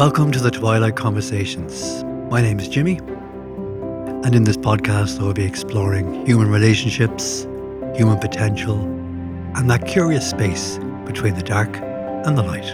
[0.00, 2.04] Welcome to the Twilight Conversations.
[2.30, 2.96] My name is Jimmy,
[4.24, 7.42] and in this podcast, I'll be exploring human relationships,
[7.94, 8.80] human potential,
[9.56, 12.64] and that curious space between the dark and the light.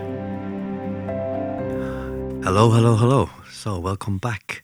[2.44, 3.28] Hello, hello, hello.
[3.50, 4.62] So, welcome back.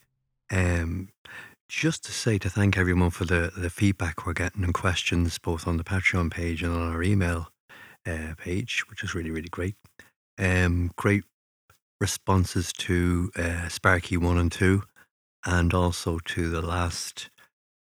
[0.48, 1.08] Um,
[1.68, 5.66] just to say to thank everyone for the, the feedback we're getting and questions both
[5.66, 7.48] on the Patreon page and on our email
[8.06, 9.74] uh, page, which is really, really great.
[10.38, 11.24] Um, great
[12.02, 14.82] responses to uh, Sparky 1 and 2,
[15.46, 17.30] and also to the last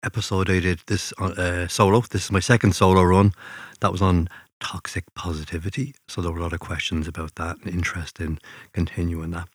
[0.04, 2.02] episode I did this uh, solo.
[2.02, 3.32] This is my second solo run.
[3.80, 4.28] That was on
[4.60, 5.94] toxic positivity.
[6.06, 8.38] So there were a lot of questions about that and interest in
[8.74, 9.48] continuing that.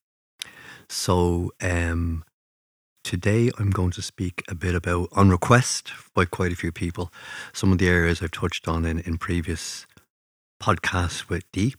[0.90, 2.24] So um,
[3.04, 7.14] today I'm going to speak a bit about, on request by quite a few people,
[7.54, 9.86] some of the areas I've touched on in, in previous
[10.60, 11.76] podcasts with Dee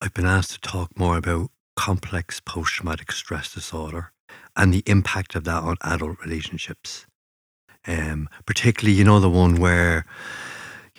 [0.00, 4.12] I've been asked to talk more about complex post traumatic stress disorder
[4.56, 7.06] and the impact of that on adult relationships.
[7.84, 10.04] Um, particularly, you know, the one where,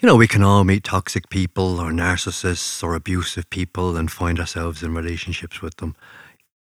[0.01, 4.37] you know, we can all meet toxic people or narcissists or abusive people and find
[4.37, 5.95] ourselves in relationships with them.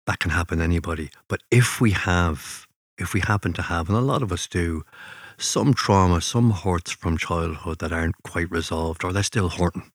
[0.06, 1.10] That can happen to anybody.
[1.28, 2.68] But if we have,
[3.00, 4.84] if we happen to have, and a lot of us do,
[5.40, 9.92] some trauma, some hurts from childhood that aren't quite resolved or they're still hurting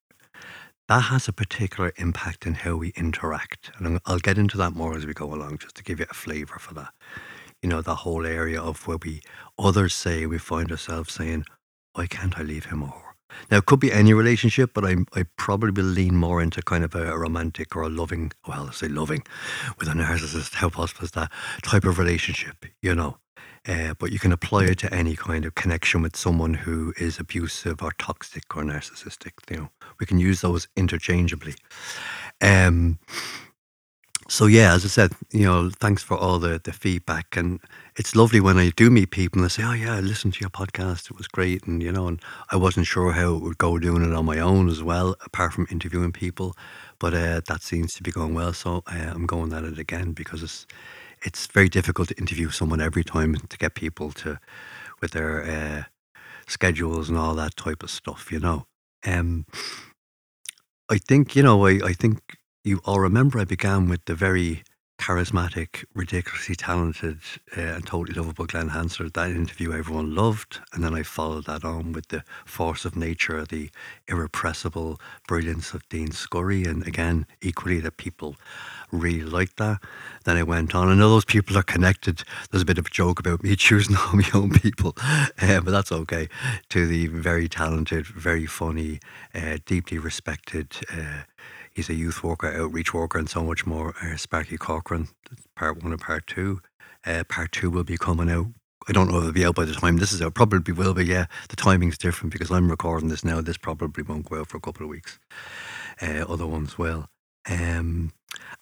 [0.92, 3.70] that has a particular impact in how we interact.
[3.78, 6.12] And I'll get into that more as we go along, just to give you a
[6.12, 6.92] flavour for that.
[7.62, 9.22] You know, the whole area of where we,
[9.58, 11.46] others say, we find ourselves saying,
[11.94, 13.14] why can't I leave him or
[13.50, 16.84] now, it could be any relationship, but I I probably will lean more into kind
[16.84, 19.22] of a romantic or a loving, well, I say loving,
[19.78, 21.32] with a narcissist, how possible is that
[21.62, 23.16] type of relationship, you know?
[23.66, 27.20] Uh, but you can apply it to any kind of connection with someone who is
[27.20, 29.32] abusive or toxic or narcissistic.
[29.50, 29.68] You know,
[30.00, 31.54] we can use those interchangeably.
[32.40, 32.98] Um,
[34.28, 37.60] so yeah, as I said, you know, thanks for all the the feedback, and
[37.96, 40.40] it's lovely when I do meet people and they say, "Oh yeah, I listened to
[40.40, 42.20] your podcast; it was great," and you know, and
[42.50, 45.52] I wasn't sure how it would go doing it on my own as well, apart
[45.52, 46.56] from interviewing people,
[46.98, 48.52] but uh, that seems to be going well.
[48.52, 50.66] So uh, I'm going at it again because it's
[51.24, 54.38] it's very difficult to interview someone every time to get people to
[55.00, 55.84] with their uh,
[56.46, 58.32] schedules and all that type of stuff.
[58.32, 58.66] You know,
[59.06, 59.46] um,
[60.90, 61.66] I think you know.
[61.66, 63.38] I, I think you all remember.
[63.38, 64.62] I began with the very
[64.98, 67.18] charismatic, ridiculously talented,
[67.56, 69.14] uh, and totally lovable Glen Hansard.
[69.14, 70.60] That interview everyone loved.
[70.72, 73.70] And then I followed that on with the force of nature, the
[74.06, 76.64] irrepressible brilliance of Dean Scurry.
[76.64, 78.36] And again, equally, that people
[78.92, 79.78] really liked that.
[80.24, 80.88] Then I went on.
[80.88, 82.22] I know those people are connected.
[82.50, 85.70] There's a bit of a joke about me choosing all my own people, uh, but
[85.70, 86.28] that's okay.
[86.68, 89.00] To the very talented, very funny,
[89.34, 91.22] uh, deeply respected, uh,
[91.74, 93.94] He's a youth worker, outreach worker, and so much more.
[94.02, 95.08] Uh, Sparky Corcoran,
[95.56, 96.60] part one and part two.
[97.06, 98.46] Uh, part two will be coming out.
[98.88, 100.34] I don't know if it'll be out by the time this is out.
[100.34, 101.26] Probably will be, yeah.
[101.48, 103.40] The timing's different because I'm recording this now.
[103.40, 105.18] This probably won't go out for a couple of weeks.
[106.00, 107.08] Uh, other ones will.
[107.48, 108.12] Um,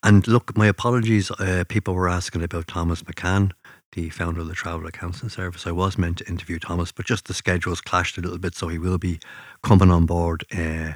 [0.03, 1.31] and look, my apologies.
[1.32, 3.53] Uh, people were asking about Thomas McCann,
[3.92, 5.66] the founder of the Traveller Counselling Service.
[5.66, 8.69] I was meant to interview Thomas, but just the schedules clashed a little bit, so
[8.69, 9.21] he will be
[9.62, 10.92] coming on board uh,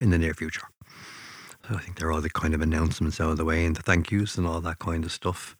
[0.00, 0.68] in the near future.
[1.68, 3.82] I think there are all the kind of announcements out of the way and the
[3.82, 5.56] thank yous and all that kind of stuff.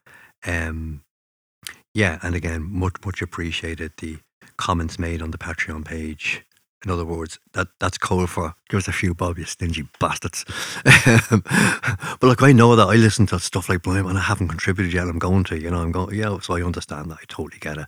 [0.46, 1.02] Um,
[1.94, 4.18] yeah, and again, much much appreciated the
[4.56, 6.44] comments made on the Patreon page.
[6.84, 10.46] In other words, that that's code for give us a few bob, you stingy bastards.
[10.84, 14.94] but look, I know that I listen to stuff like Blame and I haven't contributed
[14.94, 15.06] yet.
[15.06, 16.38] I'm going to, you know, I'm going, yeah.
[16.40, 17.18] So I understand that.
[17.20, 17.86] I totally get it.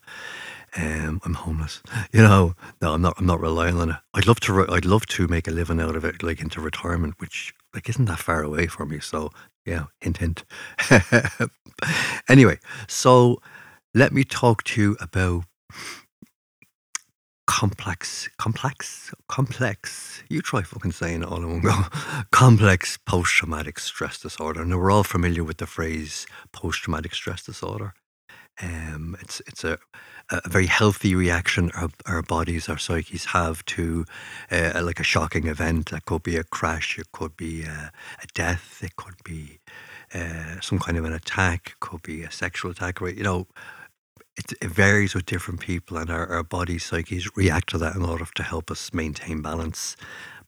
[0.77, 1.83] Um, I'm homeless.
[2.13, 3.15] You know, no, I'm not.
[3.19, 3.97] I'm not relying on it.
[4.15, 4.67] I'd love to.
[4.71, 8.05] I'd love to make a living out of it, like into retirement, which like isn't
[8.07, 9.01] that far away from me.
[9.01, 9.31] So
[9.65, 10.45] yeah, hint, hint.
[12.29, 13.41] anyway, so
[13.95, 15.45] let me talk to you about
[17.47, 20.23] complex, complex, complex.
[20.29, 21.75] You try fucking saying it all in one go.
[22.33, 24.65] complex post-traumatic stress disorder.
[24.65, 27.95] Now we're all familiar with the phrase post-traumatic stress disorder.
[28.61, 29.79] Um, it's it's a
[30.31, 34.05] a very healthy reaction our, our bodies, our psyches have to
[34.51, 35.91] uh, like a shocking event.
[35.91, 37.93] That could be a crash, it could be a,
[38.23, 39.59] a death, it could be
[40.15, 43.01] uh, some kind of an attack, it could be a sexual attack.
[43.01, 43.47] You know,
[44.37, 48.03] it, it varies with different people, and our, our body psyches react to that in
[48.05, 49.97] order to help us maintain balance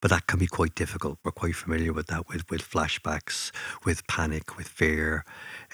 [0.04, 1.18] but that can be quite difficult.
[1.24, 3.50] We're quite familiar with that with, with flashbacks,
[3.86, 5.24] with panic, with fear,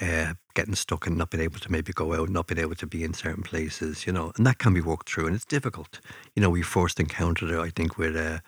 [0.01, 2.87] uh, getting stuck and not being able to maybe go out, not being able to
[2.87, 5.99] be in certain places, you know, and that can be worked through and it's difficult.
[6.37, 8.39] You know, we first encountered it, I think, with uh,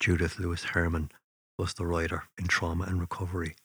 [0.00, 1.10] Judith Lewis Herman
[1.58, 3.56] was the writer in Trauma and Recovery.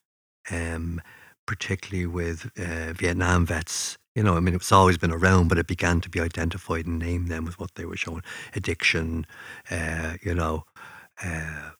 [0.52, 1.02] Um,
[1.48, 3.98] particularly with uh, Vietnam vets.
[4.16, 7.00] You know, I mean, it's always been around, but it began to be identified and
[7.00, 8.24] named then with what they were showing
[8.56, 9.26] addiction,
[9.70, 10.66] uh, you know,
[11.24, 11.72] uh,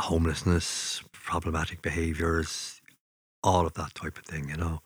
[0.00, 2.80] homelessness, problematic behaviors,
[3.42, 4.80] all of that type of thing, you know.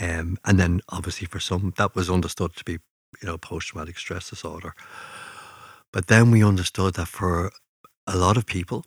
[0.00, 2.72] Um, and then obviously for some, that was understood to be,
[3.22, 4.74] you know, post traumatic stress disorder.
[5.92, 7.52] But then we understood that for
[8.06, 8.84] a lot of people,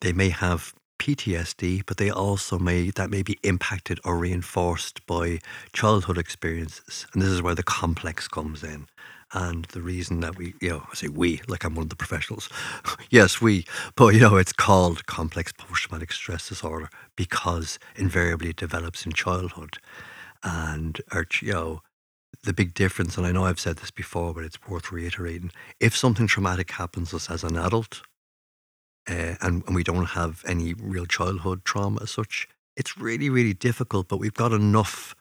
[0.00, 5.40] they may have PTSD, but they also may that may be impacted or reinforced by
[5.72, 7.06] childhood experiences.
[7.12, 8.86] And this is where the complex comes in.
[9.34, 11.96] And the reason that we, you know, I say we, like I'm one of the
[11.96, 12.50] professionals.
[13.10, 13.64] yes, we,
[13.96, 19.12] but you know, it's called complex post traumatic stress disorder because invariably it develops in
[19.12, 19.78] childhood.
[20.44, 21.00] And,
[21.40, 21.82] you know,
[22.44, 25.52] the big difference, and I know I've said this before, but it's worth reiterating.
[25.80, 28.02] If something traumatic happens to us as an adult,
[29.08, 33.54] uh, and, and we don't have any real childhood trauma as such, it's really, really
[33.54, 35.14] difficult, but we've got enough,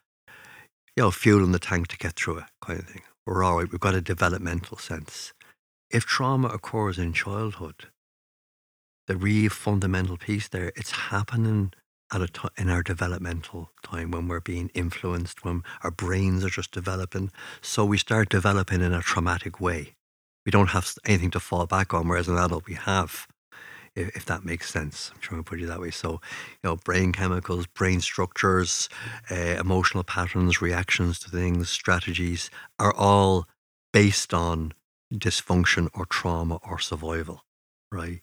[0.95, 3.01] you know, fuel in the tank to get through it, kind of thing.
[3.31, 3.71] We're all right.
[3.71, 5.31] We've got a developmental sense.
[5.89, 7.87] If trauma occurs in childhood,
[9.07, 11.71] the real fundamental piece there, it's happening
[12.13, 16.49] at a t- in our developmental time when we're being influenced, when our brains are
[16.49, 17.31] just developing.
[17.61, 19.95] So we start developing in a traumatic way.
[20.45, 23.27] We don't have anything to fall back on, whereas an adult we have
[23.95, 25.11] if, if that makes sense.
[25.13, 25.91] I'm trying to put it that way.
[25.91, 28.89] So, you know, brain chemicals, brain structures,
[29.29, 32.49] uh, emotional patterns, reactions to things, strategies
[32.79, 33.47] are all
[33.93, 34.73] based on
[35.13, 37.43] dysfunction or trauma or survival,
[37.91, 38.21] right?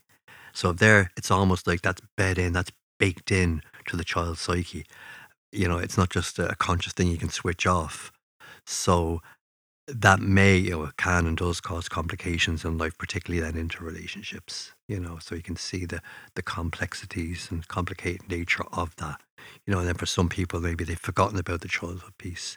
[0.52, 4.86] So there, it's almost like that's bed in, that's baked in to the child's psyche.
[5.52, 8.12] You know, it's not just a conscious thing you can switch off.
[8.66, 9.22] So
[9.88, 14.72] that may, you know, can and does cause complications in life, particularly then into relationships.
[14.86, 16.00] You know, so you can see the
[16.34, 19.20] the complexities and complicated nature of that.
[19.66, 22.56] You know, and then for some people, maybe they've forgotten about the childhood piece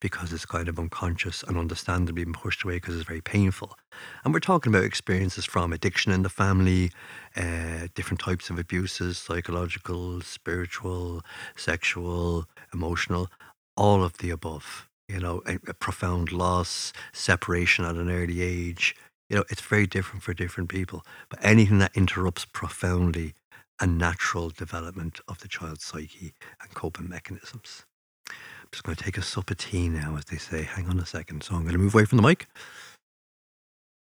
[0.00, 3.76] because it's kind of unconscious and understandably been pushed away because it's very painful.
[4.24, 6.90] And we're talking about experiences from addiction in the family,
[7.36, 11.22] uh, different types of abuses, psychological, spiritual,
[11.56, 13.28] sexual, emotional,
[13.76, 18.96] all of the above you know, a, a profound loss, separation at an early age.
[19.28, 21.04] You know, it's very different for different people.
[21.28, 23.34] But anything that interrupts profoundly
[23.80, 27.84] a natural development of the child's psyche and coping mechanisms.
[28.28, 30.62] I'm just going to take a sup of tea now, as they say.
[30.62, 31.42] Hang on a second.
[31.42, 32.46] So I'm going to move away from the mic.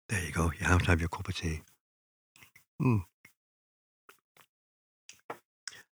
[0.08, 0.52] There you go.
[0.58, 1.62] You have to have your cup of tea.
[2.80, 3.04] Mm.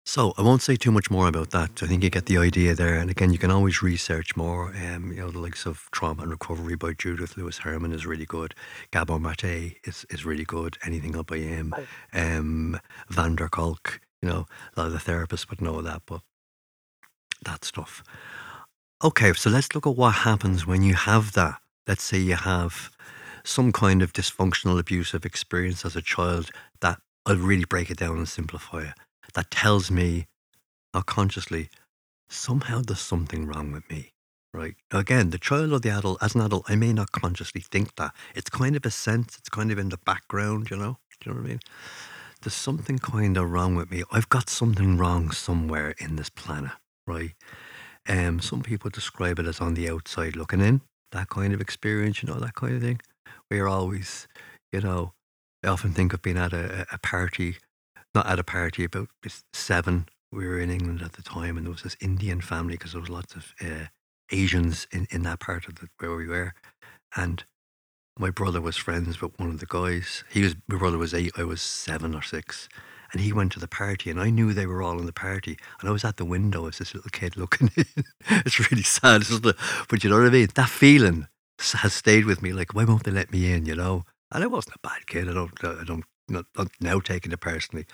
[0.09, 1.83] So I won't say too much more about that.
[1.83, 2.95] I think you get the idea there.
[2.95, 4.73] And again, you can always research more.
[4.75, 8.25] Um, you know, the likes of Trauma and Recovery by Judith Lewis Herman is really
[8.25, 8.55] good.
[8.89, 10.79] Gabor Mate is, is really good.
[10.83, 11.75] Anything up by him.
[12.11, 12.79] Um,
[13.09, 16.21] Van der Kolk, you know, a lot of the therapists would know that, but
[17.45, 18.03] that stuff.
[19.03, 21.61] Okay, so let's look at what happens when you have that.
[21.87, 22.89] Let's say you have
[23.43, 26.49] some kind of dysfunctional abusive experience as a child
[26.81, 26.97] that
[27.27, 28.95] I'll really break it down and simplify it
[29.33, 30.27] that tells me,
[30.93, 31.69] not consciously,
[32.29, 34.11] somehow there's something wrong with me.
[34.51, 34.75] Right.
[34.91, 38.15] Again, the child or the adult, as an adult, I may not consciously think that.
[38.33, 40.97] It's kind of a sense, it's kind of in the background, you know?
[41.21, 41.59] Do you know what I mean?
[42.41, 44.03] There's something kind of wrong with me.
[44.11, 46.71] I've got something wrong somewhere in this planet,
[47.05, 47.33] right?
[48.07, 50.81] Um, some people describe it as on the outside looking in,
[51.11, 53.01] that kind of experience, you know, that kind of thing.
[53.51, 54.27] We're always,
[54.71, 55.11] you know,
[55.63, 57.57] I often think of being at a, a party
[58.13, 59.09] not at a party, about
[59.53, 60.07] seven.
[60.31, 63.01] We were in England at the time, and there was this Indian family because there
[63.01, 63.85] was lots of uh,
[64.31, 66.53] Asians in, in that part of the, where we were.
[67.15, 67.43] And
[68.17, 70.23] my brother was friends with one of the guys.
[70.29, 72.69] He was my brother was eight, I was seven or six.
[73.11, 75.57] And he went to the party, and I knew they were all in the party.
[75.79, 77.85] And I was at the window as this little kid looking in.
[78.29, 79.23] it's really sad,
[79.89, 80.49] but you know what I mean?
[80.53, 81.27] That feeling
[81.59, 82.53] has stayed with me.
[82.53, 83.65] Like, why won't they let me in?
[83.65, 84.03] You know?
[84.31, 85.27] And I wasn't a bad kid.
[85.27, 87.85] I don't, I don't not, not now taking it personally,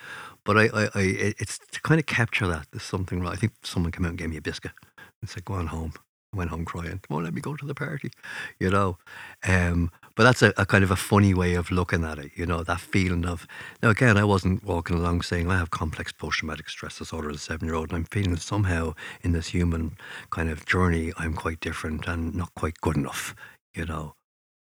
[0.44, 3.32] but I, I, I, it's to kind of capture that there's something wrong.
[3.32, 4.72] I think someone came out and gave me a biscuit
[5.20, 5.92] and said, "Go on home."
[6.34, 7.00] I went home crying.
[7.08, 8.10] Won't let me go to the party,
[8.58, 8.98] you know.
[9.46, 12.46] Um, but that's a, a, kind of a funny way of looking at it, you
[12.46, 12.62] know.
[12.62, 13.46] That feeling of
[13.82, 17.40] now again, I wasn't walking along saying I have complex post-traumatic stress disorder as a
[17.40, 19.96] seven-year-old, and I'm feeling somehow in this human
[20.30, 23.34] kind of journey, I'm quite different and not quite good enough,
[23.74, 24.14] you know.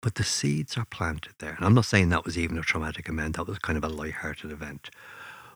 [0.05, 1.55] But the seeds are planted there.
[1.55, 3.89] And I'm not saying that was even a traumatic event, that was kind of a
[3.89, 4.91] light-hearted event.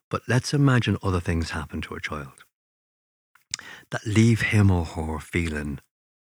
[0.10, 2.34] But let's imagine other things happen to a child
[3.92, 5.82] that leave him or her feeling.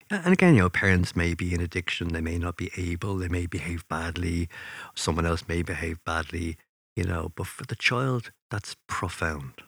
[0.10, 3.30] And again, you know, parents may be in addiction, they may not be able, they
[3.30, 4.50] may behave badly,
[4.94, 6.58] someone else may behave badly,
[6.98, 9.64] you know, but for the child, that's profound,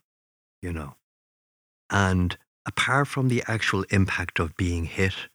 [0.62, 0.96] you know.
[1.90, 5.30] And apart from the actual impact of being hit,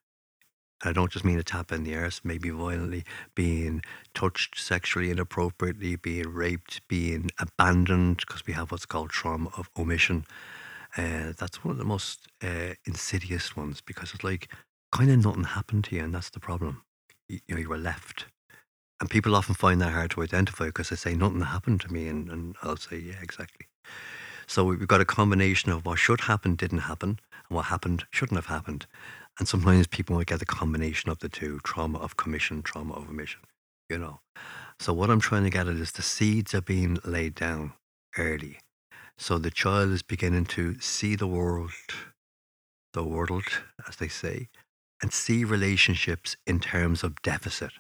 [0.84, 3.82] I don't just mean a tap in the arse, maybe violently, being
[4.14, 10.24] touched sexually inappropriately, being raped, being abandoned, because we have what's called trauma of omission.
[10.96, 14.48] Uh, that's one of the most uh, insidious ones because it's like
[14.92, 16.82] kind of nothing happened to you, and that's the problem.
[17.28, 18.26] You, you know, you were left.
[19.00, 22.06] And people often find that hard to identify because they say nothing happened to me,
[22.08, 23.66] and, and I'll say, yeah, exactly.
[24.46, 28.38] So we've got a combination of what should happen didn't happen, and what happened shouldn't
[28.38, 28.86] have happened.
[29.38, 33.08] And sometimes people might get the combination of the two trauma of commission, trauma of
[33.08, 33.40] omission,
[33.90, 34.20] you know.
[34.80, 37.72] So what I'm trying to get at is the seeds are being laid down
[38.16, 38.58] early.
[39.18, 41.70] So the child is beginning to see the world,
[42.92, 43.44] the world,
[43.88, 44.48] as they say,
[45.02, 47.72] and see relationships in terms of deficit.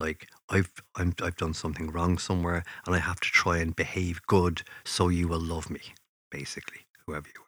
[0.00, 4.20] Like I've I'm, I've done something wrong somewhere, and I have to try and behave
[4.26, 5.80] good so you will love me.
[6.30, 7.47] Basically, whoever you are,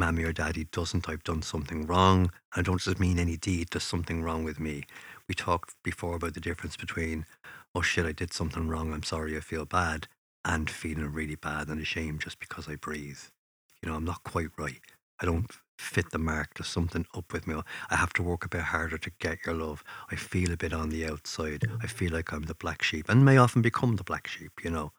[0.00, 1.08] mammy or daddy doesn't.
[1.08, 2.32] I've done something wrong.
[2.56, 3.68] I don't just mean any deed.
[3.70, 4.84] There's something wrong with me.
[5.28, 7.26] We talked before about the difference between,
[7.74, 8.92] oh shit, I did something wrong.
[8.92, 9.36] I'm sorry.
[9.36, 10.08] I feel bad,
[10.44, 13.20] and feeling really bad and ashamed just because I breathe.
[13.82, 14.80] You know, I'm not quite right.
[15.20, 16.54] I don't fit the mark.
[16.54, 17.54] There's something up with me.
[17.90, 19.84] I have to work a bit harder to get your love.
[20.10, 21.64] I feel a bit on the outside.
[21.82, 24.70] I feel like I'm the black sheep and may often become the black sheep, you
[24.70, 24.92] know,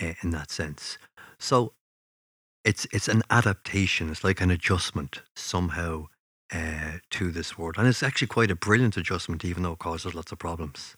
[0.00, 0.98] uh, in that sense.
[1.38, 1.72] So
[2.66, 4.10] it's it's an adaptation.
[4.10, 6.08] It's like an adjustment somehow
[6.52, 10.14] uh, to this world, and it's actually quite a brilliant adjustment, even though it causes
[10.14, 10.96] lots of problems.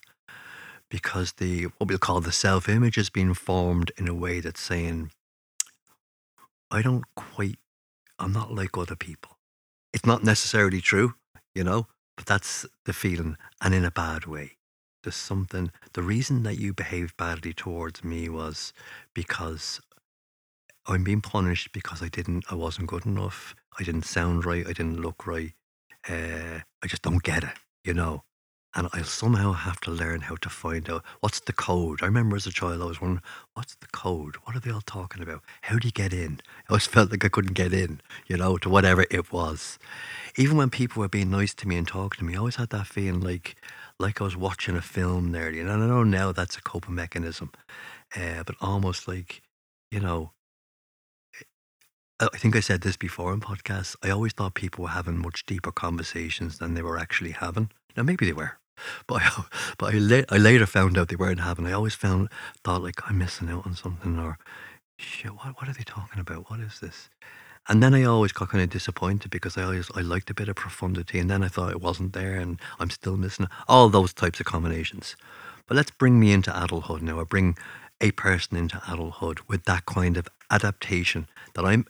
[0.89, 4.61] Because the what we'll call the self image is being formed in a way that's
[4.61, 5.11] saying,
[6.71, 7.59] I don't quite
[8.17, 9.37] I'm not like other people.
[9.93, 11.15] It's not necessarily true,
[11.55, 14.57] you know, but that's the feeling, and in a bad way.
[15.03, 18.73] There's something, the reason that you behaved badly towards me was
[19.13, 19.79] because
[20.89, 23.55] I'm being punished because I didn't, I wasn't good enough.
[23.79, 24.65] I didn't sound right.
[24.65, 25.53] I didn't look right.
[26.09, 28.23] Uh, I just don't get it, you know
[28.75, 32.03] and I somehow have to learn how to find out what's the code.
[32.03, 33.23] I remember as a child, I was wondering,
[33.55, 34.35] what's the code?
[34.43, 35.41] What are they all talking about?
[35.63, 36.41] How do you get in?
[36.69, 39.79] I always felt like I couldn't get in, you know, to whatever it was.
[40.37, 42.69] Even when people were being nice to me and talking to me, I always had
[42.69, 43.55] that feeling like,
[43.99, 45.47] like I was watching a film there.
[45.47, 47.51] And I know now that's a coping mechanism,
[48.15, 49.41] uh, but almost like,
[49.89, 50.31] you know,
[52.21, 53.95] I think I said this before in podcasts.
[54.03, 57.71] I always thought people were having much deeper conversations than they were actually having.
[57.95, 58.57] Now maybe they were,
[59.07, 59.43] but I,
[59.77, 61.65] but I, la- I later found out they weren't having.
[61.65, 62.27] I always found
[62.63, 64.37] thought like I'm missing out on something or
[64.97, 65.31] shit.
[65.31, 66.49] What what are they talking about?
[66.49, 67.09] What is this?
[67.69, 70.49] And then I always got kind of disappointed because I always I liked a bit
[70.49, 74.13] of profundity, and then I thought it wasn't there, and I'm still missing all those
[74.13, 75.15] types of combinations.
[75.67, 77.21] But let's bring me into adulthood now.
[77.21, 77.57] I bring
[78.01, 81.85] a person into adulthood with that kind of adaptation that I'm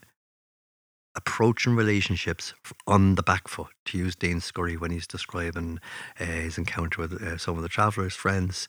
[1.15, 2.53] approaching relationships
[2.87, 5.79] on the back foot, to use Dean Scurry when he's describing
[6.19, 8.67] uh, his encounter with uh, some of the travellers' friends.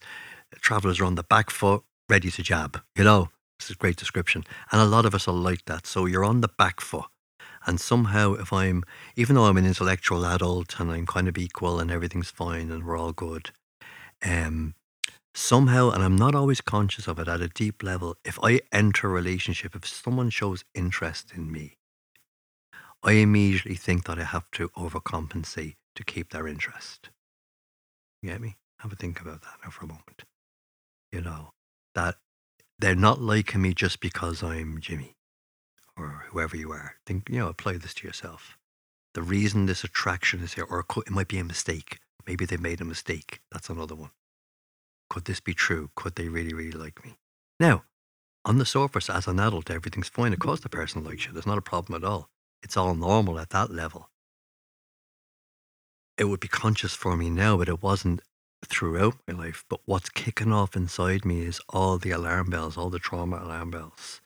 [0.55, 3.29] Travellers are on the back foot, ready to jab, you know.
[3.59, 4.43] This is a great description.
[4.71, 5.85] And a lot of us are like that.
[5.85, 7.05] So you're on the back foot.
[7.67, 8.83] And somehow, if I'm,
[9.15, 12.83] even though I'm an intellectual adult and I'm kind of equal and everything's fine and
[12.83, 13.51] we're all good,
[14.25, 14.73] um,
[15.35, 19.07] somehow, and I'm not always conscious of it at a deep level, if I enter
[19.07, 21.77] a relationship, if someone shows interest in me,
[23.03, 27.09] I immediately think that I have to overcompensate to keep their interest.
[28.21, 28.57] You get me?
[28.79, 30.23] Have a think about that now for a moment.
[31.11, 31.53] You know,
[31.95, 32.15] that
[32.77, 35.15] they're not liking me just because I'm Jimmy
[35.97, 36.95] or whoever you are.
[37.05, 38.57] Think, you know, apply this to yourself.
[39.13, 41.99] The reason this attraction is here, or it might be a mistake.
[42.27, 43.41] Maybe they made a mistake.
[43.51, 44.11] That's another one.
[45.09, 45.89] Could this be true?
[45.95, 47.17] Could they really, really like me?
[47.59, 47.83] Now,
[48.45, 50.33] on the surface, as an adult, everything's fine.
[50.33, 51.33] Of course, the person likes you.
[51.33, 52.29] There's not a problem at all
[52.63, 54.09] it's all normal at that level.
[56.17, 58.21] It would be conscious for me now, but it wasn't
[58.65, 59.65] throughout my life.
[59.69, 63.71] But what's kicking off inside me is all the alarm bells, all the trauma alarm
[63.71, 64.21] bells.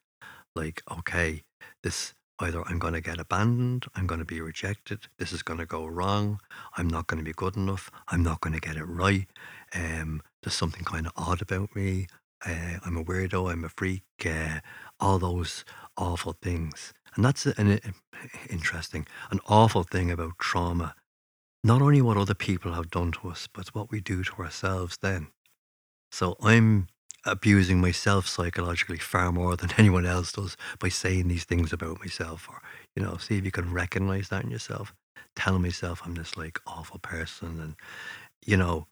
[0.56, 1.44] Like, okay,
[1.84, 5.60] this either I'm going to get abandoned, I'm going to be rejected, this is going
[5.60, 6.40] to go wrong,
[6.76, 9.28] I'm not going to be good enough, I'm not going to get it right,
[9.74, 12.08] um, there's something kind of odd about me,
[12.46, 14.60] uh, I'm a weirdo, I'm a freak, uh,
[15.00, 15.64] all those
[15.98, 16.94] awful things.
[17.16, 17.80] And that's an uh,
[18.50, 20.96] interesting, an awful thing about trauma.
[21.64, 24.98] Not only what other people have done to us, but what we do to ourselves
[25.02, 25.28] then.
[26.12, 26.88] So I'm
[27.26, 32.48] abusing myself psychologically far more than anyone else does by saying these things about myself
[32.50, 32.62] or
[32.96, 34.94] you know see if you can recognize that in yourself
[35.36, 37.76] Telling myself i'm this like awful person and
[38.46, 38.86] you know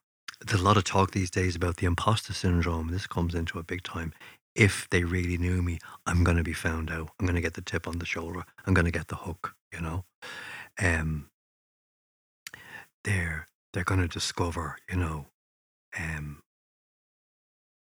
[0.46, 3.63] there's a lot of talk these days about the imposter syndrome this comes into a
[3.63, 4.13] big time
[4.56, 7.10] if they really knew me, I'm going to be found out.
[7.20, 8.44] I'm going to get the tip on the shoulder.
[8.66, 10.06] I'm going to get the hook, you know.
[10.82, 11.30] Um,
[13.04, 15.26] they're they're going to discover, you know,
[16.00, 16.44] um,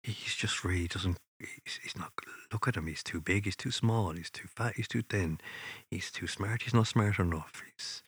[0.02, 1.18] he's just really doesn't.
[1.38, 2.12] He's, he's not.
[2.52, 2.86] Look at him.
[2.86, 3.44] He's too big.
[3.44, 4.12] He's too small.
[4.12, 4.74] He's too fat.
[4.76, 5.38] He's too thin.
[5.90, 6.62] He's too smart.
[6.62, 7.62] He's not smart enough.
[7.76, 8.04] He's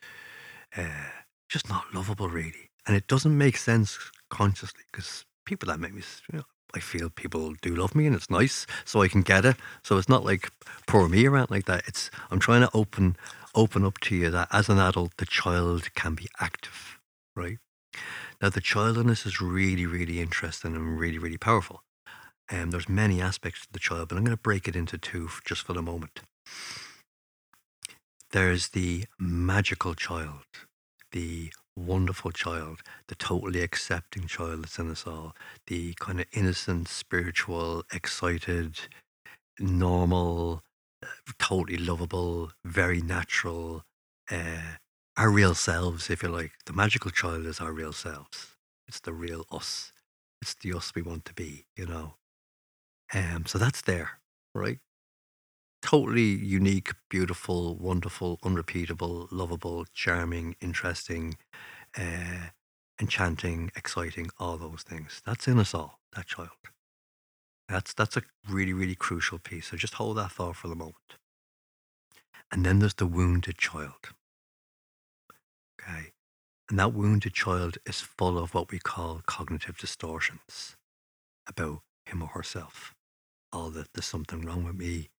[0.77, 1.09] uh,
[1.49, 2.69] just not lovable, really.
[2.87, 3.97] And it doesn't make sense
[4.29, 8.15] consciously because people that make me, you know, I feel people do love me and
[8.15, 9.55] it's nice, so I can get it.
[9.81, 10.51] So it's not like
[10.87, 11.87] poor me around like that.
[11.87, 13.15] It's I'm trying to open
[13.55, 16.99] open up to you that as an adult, the child can be active,
[17.35, 17.57] right?
[18.41, 21.81] Now the childness is really, really interesting and really, really powerful.
[22.49, 24.97] And um, there's many aspects to the child, but I'm going to break it into
[24.97, 26.21] two just for the moment.
[28.31, 30.43] There's the magical child,
[31.11, 35.35] the wonderful child, the totally accepting child that's in us all,
[35.67, 38.79] the kind of innocent, spiritual, excited,
[39.59, 40.63] normal,
[41.03, 41.07] uh,
[41.39, 43.83] totally lovable, very natural,
[44.31, 44.77] uh,
[45.17, 46.51] our real selves, if you like.
[46.65, 48.55] The magical child is our real selves.
[48.87, 49.91] It's the real us.
[50.41, 52.15] It's the us we want to be, you know.
[53.13, 54.19] Um, so that's there,
[54.53, 54.79] right?
[55.85, 61.37] Totally unique, beautiful, wonderful, unrepeatable, lovable, charming, interesting,
[61.95, 62.47] uh,
[62.99, 65.21] enchanting, exciting, all those things.
[65.27, 66.49] That's in us all, that child.
[67.69, 69.67] That's that's a really, really crucial piece.
[69.67, 71.19] So just hold that thought for the moment.
[72.51, 74.09] And then there's the wounded child.
[75.79, 76.13] Okay.
[76.67, 80.77] And that wounded child is full of what we call cognitive distortions
[81.47, 82.95] about him or herself.
[83.53, 85.09] All that there's something wrong with me.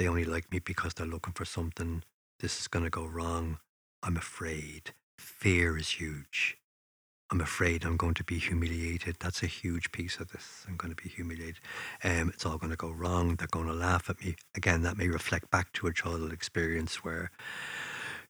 [0.00, 2.04] They only like me because they're looking for something.
[2.38, 3.58] This is going to go wrong.
[4.02, 4.94] I'm afraid.
[5.18, 6.56] Fear is huge.
[7.30, 9.16] I'm afraid I'm going to be humiliated.
[9.20, 10.64] That's a huge piece of this.
[10.66, 11.60] I'm going to be humiliated.
[12.02, 13.36] Um, it's all going to go wrong.
[13.36, 14.36] They're going to laugh at me.
[14.56, 17.30] Again, that may reflect back to a childhood experience where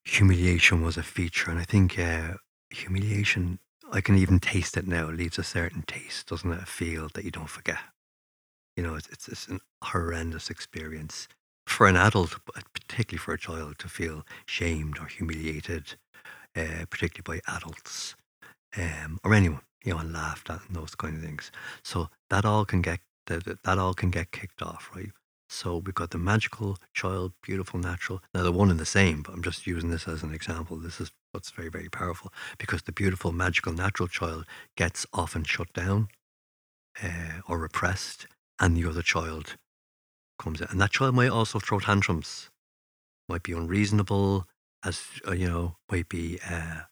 [0.02, 1.52] humiliation was a feature.
[1.52, 2.32] And I think uh,
[2.70, 3.60] humiliation,
[3.92, 6.62] I can even taste it now, leaves a certain taste, doesn't it?
[6.62, 7.78] A feel that you don't forget.
[8.76, 11.28] You know, it's, it's, it's an horrendous experience
[11.71, 15.95] for an adult, but particularly for a child, to feel shamed or humiliated,
[16.56, 18.15] uh, particularly by adults
[18.76, 21.50] um, or anyone, you know, and laughed at and those kind of things.
[21.83, 25.11] So that all can get that, that all can get kicked off, right?
[25.49, 28.23] So we've got the magical child, beautiful, natural.
[28.35, 30.76] Now they're one and the same, but I'm just using this as an example.
[30.76, 34.45] This is what's very, very powerful because the beautiful, magical, natural child
[34.76, 36.09] gets often shut down
[37.02, 38.26] uh, or repressed,
[38.61, 39.56] and the other child
[40.40, 42.50] comes in, and that child might also throw tantrums,
[43.28, 44.46] might be unreasonable,
[44.84, 46.82] as uh, you know, might be uh,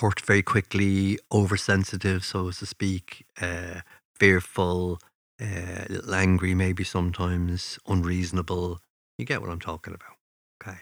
[0.00, 3.80] hurt very quickly, oversensitive, so to speak, uh,
[4.16, 4.98] fearful,
[5.40, 8.80] uh, a little angry, maybe sometimes unreasonable.
[9.18, 10.16] You get what I'm talking about,
[10.62, 10.80] okay?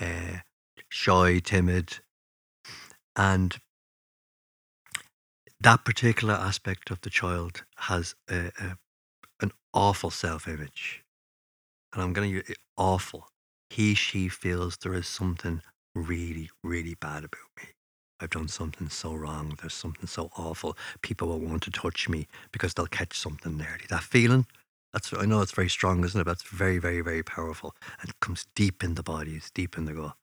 [0.00, 0.38] Uh,
[0.88, 1.98] shy, timid,
[3.16, 3.58] and
[5.60, 8.76] that particular aspect of the child has a, a,
[9.74, 11.02] awful self-image,
[11.92, 13.28] and I'm going to use awful.
[13.70, 15.62] He, she feels there is something
[15.94, 17.68] really, really bad about me.
[18.20, 19.58] I've done something so wrong.
[19.60, 20.76] There's something so awful.
[21.02, 23.78] People will want to touch me because they'll catch something there.
[23.88, 24.46] That feeling,
[24.92, 26.24] that's I know it's very strong, isn't it?
[26.24, 29.32] But it's very, very, very powerful and it comes deep in the body.
[29.32, 30.14] It's deep in the gut.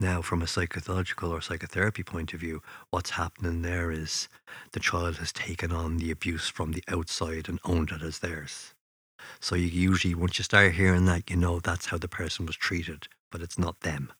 [0.00, 4.28] Now, from a psychological or psychotherapy point of view, what's happening there is
[4.72, 8.73] the child has taken on the abuse from the outside and owned it as theirs.
[9.40, 12.56] So you usually, once you start hearing that, you know that's how the person was
[12.56, 14.12] treated, but it's not them.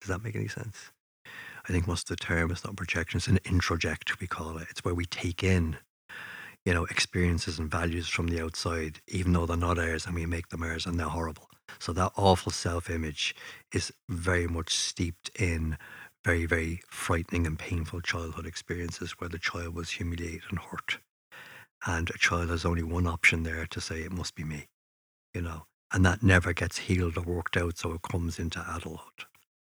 [0.00, 0.90] Does that make any sense?
[1.68, 4.68] I think most of the term is not projection, it's an introject, we call it.
[4.70, 5.76] It's where we take in,
[6.64, 10.26] you know, experiences and values from the outside, even though they're not ours, and we
[10.26, 11.48] make them ours and they're horrible.
[11.78, 13.34] So that awful self image
[13.72, 15.78] is very much steeped in
[16.24, 20.98] very, very frightening and painful childhood experiences where the child was humiliated and hurt.
[21.86, 24.68] And a child has only one option there to say, it must be me,
[25.34, 27.78] you know, and that never gets healed or worked out.
[27.78, 29.24] So it comes into adulthood.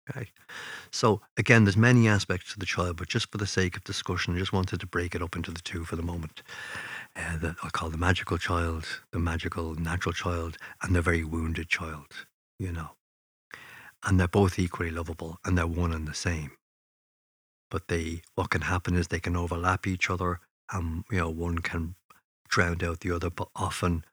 [0.10, 0.30] Okay.
[0.92, 4.36] So again, there's many aspects to the child, but just for the sake of discussion,
[4.36, 6.44] I just wanted to break it up into the two for the moment.
[7.16, 11.70] Uh, that I call the magical child, the magical natural child, and the very wounded
[11.70, 12.08] child.
[12.60, 12.92] You know,
[14.04, 16.52] and they're both equally lovable, and they're one and the same.
[17.72, 20.40] But they, what can happen is they can overlap each other,
[20.72, 21.96] and you know, one can
[22.48, 23.30] drown out the other.
[23.30, 24.06] But often,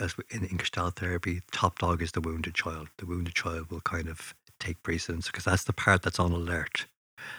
[0.00, 2.88] as in in Gestalt therapy, top dog is the wounded child.
[2.98, 6.86] The wounded child will kind of take precedence because that's the part that's on alert.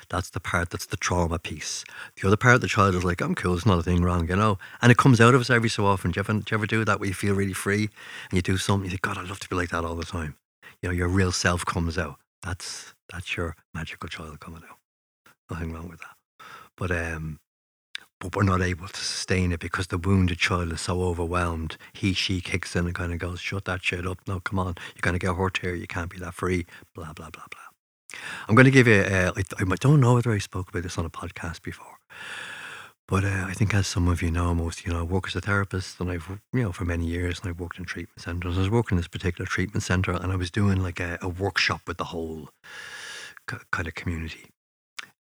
[0.09, 1.83] That's the part that's the trauma piece.
[2.19, 4.27] The other part, of the child is like, I'm cool, there's not a thing wrong,
[4.27, 4.57] you know?
[4.81, 6.11] And it comes out of us every so often.
[6.11, 7.89] Do you, ever, do you ever do that where you feel really free
[8.29, 10.05] and you do something, you think, God, I'd love to be like that all the
[10.05, 10.35] time?
[10.81, 12.17] You know, your real self comes out.
[12.43, 14.77] That's that's your magical child coming out.
[15.49, 16.45] Nothing wrong with that.
[16.77, 17.39] But um,
[18.25, 21.77] but we're not able to sustain it because the wounded child is so overwhelmed.
[21.93, 24.19] He, she kicks in and kind of goes, "Shut that shit up!
[24.27, 25.75] No, come on, you're going to get hurt here.
[25.75, 28.19] You can't be that free." Blah blah blah blah.
[28.47, 29.01] I'm going to give you.
[29.01, 31.97] Uh, I, don't know whether I spoke about this on a podcast before,
[33.07, 35.35] but uh, I think, as some of you know, most you know, I work as
[35.35, 38.57] a therapist, and I've you know for many years, and I've worked in treatment centres.
[38.57, 41.29] I was working in this particular treatment centre, and I was doing like a, a
[41.29, 42.49] workshop with the whole
[43.71, 44.49] kind of community.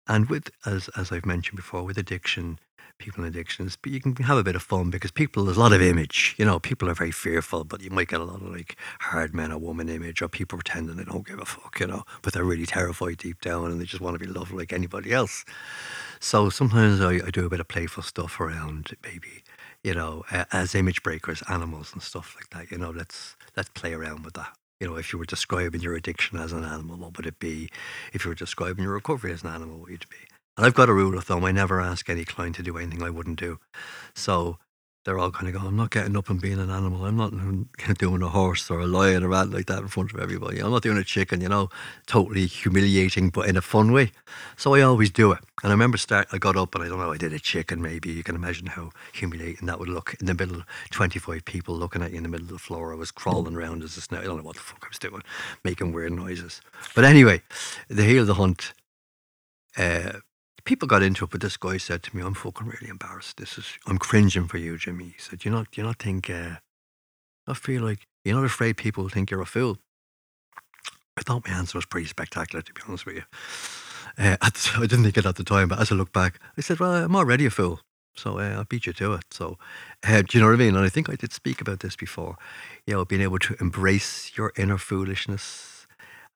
[0.07, 2.59] And with, as as I've mentioned before, with addiction,
[2.99, 5.61] people in addictions, but you can have a bit of fun because people, there's a
[5.61, 6.35] lot of image.
[6.39, 9.35] You know, people are very fearful, but you might get a lot of like hard
[9.35, 12.33] man or woman image, or people pretending they don't give a fuck, you know, but
[12.33, 15.45] they're really terrified deep down and they just want to be loved like anybody else.
[16.21, 19.43] So sometimes I, I do a bit of playful stuff around maybe,
[19.83, 22.71] you know, uh, as image breakers, animals and stuff like that.
[22.71, 24.57] You know, let's let's play around with that.
[24.81, 27.71] You know, if you were describing your addiction as an animal, what would it be?
[28.13, 30.34] If you were describing your recovery as an animal, what would it be?
[30.57, 33.03] And I've got a rule of thumb: I never ask any client to do anything
[33.03, 33.59] I wouldn't do.
[34.15, 34.59] So
[35.05, 37.05] they're all kind of going, I'm not getting up and being an animal.
[37.05, 37.33] I'm not
[37.99, 40.61] doing a horse or a lion or anything like that in front of everybody.
[40.61, 41.69] I'm not doing a chicken, you know,
[42.07, 44.13] totally humiliating, but in a fun way.
[44.57, 45.41] So I always do it.
[45.63, 47.83] And I remember start, I got up and I don't know, I did a chicken
[47.83, 48.11] maybe.
[48.13, 52.03] You can imagine how humiliating that would look in the middle of 25 people looking
[52.03, 52.93] at you in the middle of the floor.
[52.93, 54.21] I was crawling around as a snake.
[54.21, 55.23] I don't know what the fuck I was doing,
[55.65, 56.63] making weird noises.
[56.95, 57.43] But anyway,
[57.89, 58.73] the heel of the hunt,
[59.77, 60.21] uh,
[60.65, 63.37] people got into it, but this guy said to me, "I'm fucking really embarrassed.
[63.37, 66.57] This is I'm cringing for you, Jimmy." He said, "You not you not think uh,
[67.47, 69.79] I feel like you're not afraid people think you're a fool."
[71.17, 73.23] I thought my answer was pretty spectacular, to be honest with you.
[74.19, 74.51] Uh, I
[74.81, 77.17] didn't think it at the time, but as I look back, I said, "Well, I'm
[77.17, 77.81] already a fool."
[78.17, 79.25] So uh, I'll beat you to it.
[79.33, 79.59] So,
[80.07, 80.77] uh, do you know what I mean?
[80.77, 82.37] And I think I did speak about this before.
[82.87, 85.87] You know, being able to embrace your inner foolishness,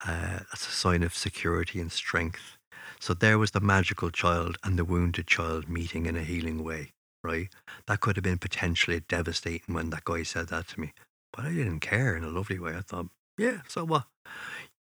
[0.05, 2.58] uh, that's a sign of security and strength.
[2.99, 6.91] So there was the magical child and the wounded child meeting in a healing way,
[7.23, 7.49] right?
[7.87, 10.93] That could have been potentially devastating when that guy said that to me.
[11.31, 12.75] But I didn't care in a lovely way.
[12.75, 13.07] I thought,
[13.37, 14.05] yeah, so what?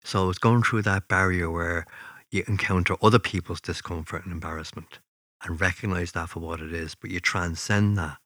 [0.04, 1.86] So it's going through that barrier where
[2.30, 4.98] you encounter other people's discomfort and embarrassment
[5.42, 8.18] and recognize that for what it is, but you transcend that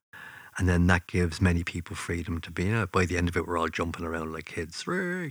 [0.59, 3.37] and then that gives many people freedom to be, you know, by the end of
[3.37, 5.31] it, we're all jumping around like kids, you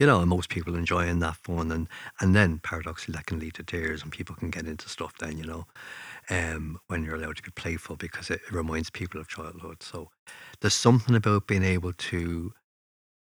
[0.00, 1.72] know, and most people enjoying that fun.
[1.72, 1.88] And,
[2.20, 5.38] and then paradoxically, that can lead to tears and people can get into stuff then,
[5.38, 5.66] you know,
[6.28, 9.82] um, when you're allowed to be playful because it reminds people of childhood.
[9.82, 10.10] So
[10.60, 12.52] there's something about being able to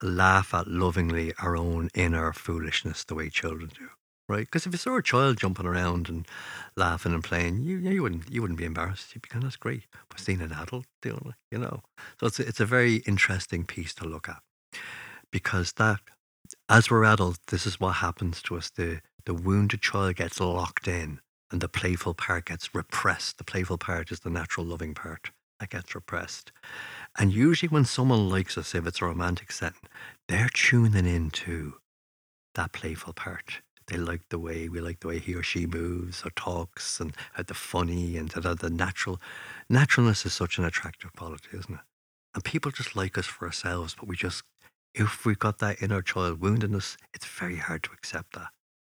[0.02, 3.88] laugh at lovingly our own inner foolishness the way children do
[4.28, 4.46] right?
[4.46, 6.26] Because if you saw a child jumping around and
[6.76, 9.14] laughing and playing, you you wouldn't you wouldn't be embarrassed.
[9.14, 11.82] You'd be going, "That's great." But seeing an adult doing it, you know,
[12.20, 14.42] so it's a, it's a very interesting piece to look at
[15.30, 16.00] because that
[16.68, 18.70] as we're adults, this is what happens to us.
[18.70, 23.38] The the wounded child gets locked in, and the playful part gets repressed.
[23.38, 26.52] The playful part is the natural loving part that gets repressed.
[27.18, 29.88] And usually, when someone likes us, if it's a romantic setting,
[30.28, 31.74] they're tuning into
[32.54, 36.22] that playful part they like the way we like the way he or she moves
[36.24, 39.20] or talks and at the funny and the, the natural
[39.68, 41.80] naturalness is such an attractive quality isn't it?
[42.34, 44.42] And people just like us for ourselves but we just
[44.94, 48.48] if we've got that inner child wound in us, it's very hard to accept that.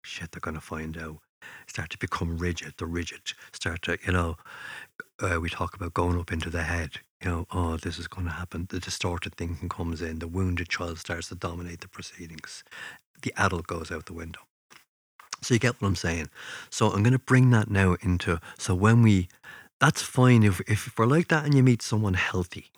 [0.03, 1.17] Shit they're going to find out.
[1.67, 3.21] Start to become rigid the rigid
[3.53, 4.37] start to you know
[5.19, 6.91] uh, we talk about going up into the head
[7.23, 8.67] you know oh this is going to happen.
[8.69, 12.63] The distorted thinking comes in the wounded child starts to dominate the proceedings.
[13.21, 14.41] The adult goes out the window
[15.41, 16.29] so you get what I'm saying.
[16.69, 19.29] So I'm going to bring that now into so when we
[19.79, 22.71] that's fine if if we're like that and you meet someone healthy,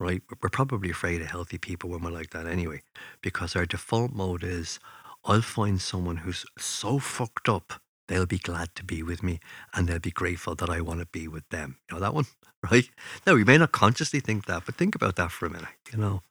[0.00, 0.22] right?
[0.42, 2.82] We're probably afraid of healthy people when we're like that anyway,
[3.20, 4.78] because our default mode is
[5.24, 7.74] I'll find someone who's so fucked up
[8.08, 9.40] they'll be glad to be with me
[9.74, 11.78] and they'll be grateful that I want to be with them.
[11.88, 12.26] You know that one,
[12.70, 12.88] right?
[13.26, 15.68] Now we may not consciously think that, but think about that for a minute.
[15.90, 16.22] You know,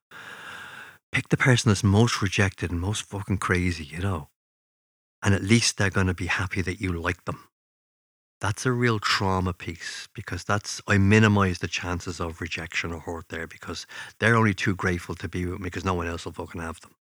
[1.12, 3.84] pick the person that's most rejected and most fucking crazy.
[3.84, 4.30] You know,
[5.24, 7.48] and at least they're going to be happy that you like them.
[8.40, 13.30] That's a real trauma piece because that's, I minimize the chances of rejection or hurt
[13.30, 13.86] there because
[14.20, 16.82] they're only too grateful to be with me because no one else will fucking have
[16.82, 16.96] them.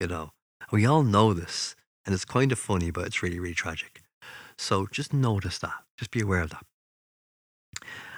[0.00, 0.30] You know,
[0.72, 4.00] we all know this and it's kind of funny, but it's really, really tragic.
[4.56, 6.64] So just notice that, just be aware of that.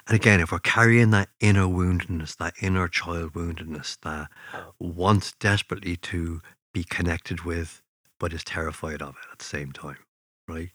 [0.07, 4.73] And again, if we're carrying that inner woundedness, that inner child woundedness that uh-huh.
[4.79, 6.41] wants desperately to
[6.73, 7.82] be connected with
[8.23, 9.99] but is terrified of it at the same time,
[10.49, 10.71] right?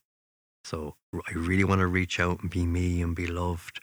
[0.66, 3.80] So I really want to reach out and be me and be loved,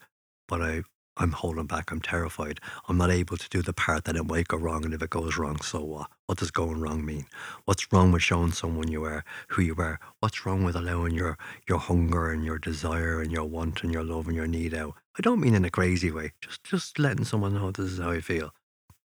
[0.47, 0.83] but I
[1.17, 1.91] I'm holding back.
[1.91, 2.59] I'm terrified.
[2.89, 4.85] I'm not able to do the part that it might go wrong.
[4.85, 6.11] And if it goes wrong, so what?
[6.27, 7.27] What does going wrong mean?
[7.65, 10.01] What's wrong with showing someone you are who you are?
[10.21, 14.05] What's wrong with allowing your your hunger and your desire and your want and your
[14.05, 14.95] love and your need out?
[15.17, 16.33] I don't mean in a crazy way.
[16.43, 18.53] Just just letting someone know this is how I feel.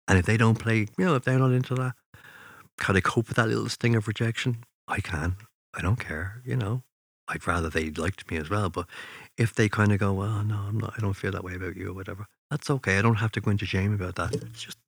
[0.08, 1.94] And if they don't play, you know, if they're not into that,
[2.78, 4.64] can I cope with that little sting of rejection?
[4.88, 5.36] I can.
[5.74, 6.42] I don't care.
[6.44, 6.82] You know,
[7.28, 8.70] I'd rather they liked me as well.
[8.70, 8.86] But
[9.36, 11.76] if they kind of go, well, no, I'm not, I don't feel that way about
[11.76, 12.98] you or whatever, that's okay.
[12.98, 14.34] I don't have to go into shame about that.
[14.34, 14.78] It's just,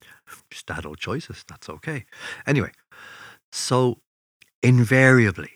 [0.49, 1.43] just adult choices.
[1.47, 2.05] That's okay.
[2.47, 2.71] Anyway,
[3.51, 3.99] so
[4.63, 5.51] invariably,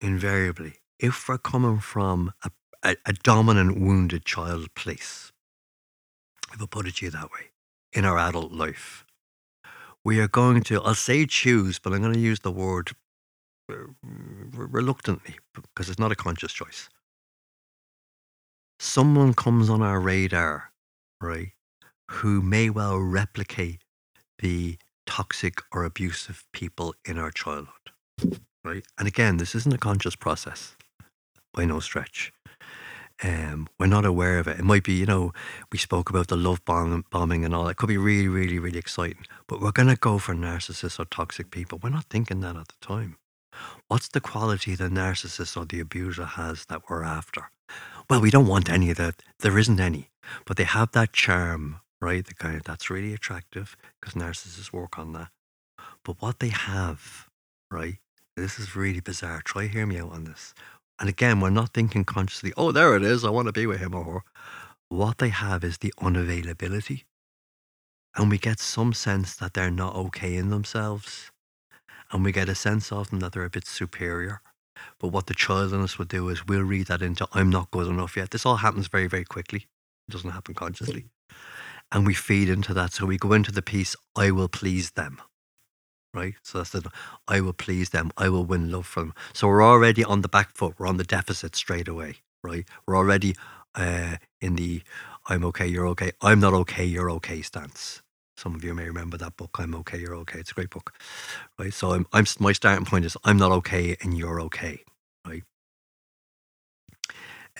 [0.00, 2.50] invariably, if we're coming from a,
[2.82, 5.32] a, a dominant wounded child place,
[6.52, 7.50] if I put it to you that way,
[7.92, 9.04] in our adult life,
[10.04, 12.90] we are going to, I'll say choose, but I'm going to use the word
[13.70, 16.88] uh, reluctantly because it's not a conscious choice
[18.80, 20.72] someone comes on our radar,
[21.20, 21.52] right,
[22.10, 23.84] who may well replicate
[24.38, 27.92] the toxic or abusive people in our childhood,
[28.64, 28.84] right?
[28.98, 30.76] And again, this isn't a conscious process
[31.52, 32.32] by no stretch.
[33.22, 34.58] Um, we're not aware of it.
[34.58, 35.32] It might be, you know,
[35.70, 37.68] we spoke about the love bomb, bombing and all.
[37.68, 39.26] It could be really, really, really exciting.
[39.46, 41.78] But we're going to go for narcissists or toxic people.
[41.82, 43.16] We're not thinking that at the time.
[43.88, 47.50] What's the quality the narcissist or the abuser has that we're after?
[48.08, 49.22] Well, we don't want any of that.
[49.40, 50.10] There isn't any,
[50.46, 52.24] but they have that charm, right?
[52.24, 55.28] The kind of that's really attractive because narcissists work on that.
[56.04, 57.28] But what they have,
[57.70, 57.98] right?
[58.36, 59.42] This is really bizarre.
[59.44, 60.54] Try hear me out on this.
[61.00, 63.24] And again, we're not thinking consciously, oh, there it is.
[63.24, 64.22] I want to be with him or her.
[64.90, 67.04] What they have is the unavailability.
[68.16, 71.30] And we get some sense that they're not okay in themselves.
[72.12, 74.42] And we get a sense of them that they're a bit superior.
[74.98, 77.70] But what the child in us would do is we'll read that into I'm not
[77.70, 78.30] good enough yet.
[78.30, 79.66] This all happens very, very quickly.
[80.08, 81.06] It doesn't happen consciously.
[81.92, 82.92] And we feed into that.
[82.92, 85.20] So we go into the piece, I will please them.
[86.14, 86.34] Right?
[86.42, 86.90] So that's the
[87.28, 88.10] I will please them.
[88.16, 89.14] I will win love from them.
[89.32, 90.74] So we're already on the back foot.
[90.78, 92.16] We're on the deficit straight away.
[92.42, 92.66] Right?
[92.86, 93.36] We're already
[93.74, 94.82] uh, in the
[95.28, 96.12] I'm okay, you're okay.
[96.22, 98.02] I'm not okay, you're okay stance.
[98.36, 100.40] Some of you may remember that book, I'm Okay, You're Okay.
[100.40, 100.94] It's a great book,
[101.58, 101.72] right?
[101.74, 104.82] So I'm, I'm my starting point is I'm not okay and you're okay,
[105.26, 105.42] right?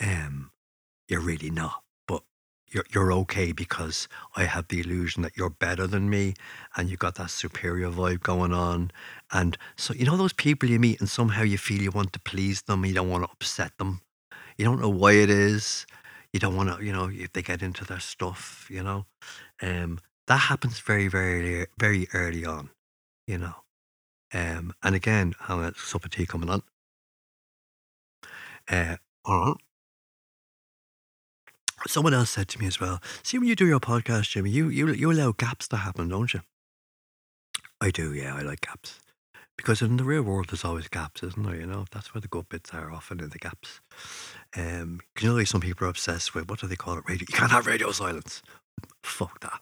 [0.01, 0.53] Um,
[1.09, 1.83] you're really not,
[2.71, 6.35] you're you're okay because I have the illusion that you're better than me,
[6.77, 8.91] and you've got that superior vibe going on,
[9.33, 12.21] and so you know those people you meet, and somehow you feel you want to
[12.21, 14.01] please them, you don't want to upset them,
[14.57, 15.87] you don't know why it is,
[16.33, 19.07] you don't want to, you know, if they get into their stuff, you know,
[19.63, 22.71] um, that happens very, very, very early on,
[23.27, 23.55] you know.
[24.33, 26.63] Um, and again, how a sup of tea coming on.
[28.69, 28.97] Uh,
[31.87, 33.01] Someone else said to me as well.
[33.23, 36.35] See, when you do your podcast, Jimmy, you you you allow gaps to happen, don't
[36.35, 36.41] you?
[37.81, 38.35] I do, yeah.
[38.35, 39.01] I like gaps
[39.61, 41.57] because in the real world, there's always gaps, isn't there?
[41.57, 43.81] You know, that's where the good bits are, often in the gaps.
[44.57, 47.05] Um, you know, some people are obsessed with what do they call it?
[47.07, 47.27] Radio.
[47.29, 48.43] You can't have radio silence.
[49.03, 49.61] Fuck that.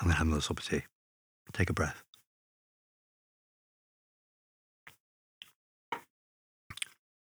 [0.00, 0.82] I'm to have another cup of tea.
[1.52, 2.04] Take a breath.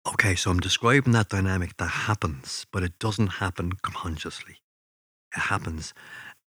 [0.08, 4.58] Okay, so I'm describing that dynamic that happens, but it doesn't happen consciously.
[5.36, 5.94] It happens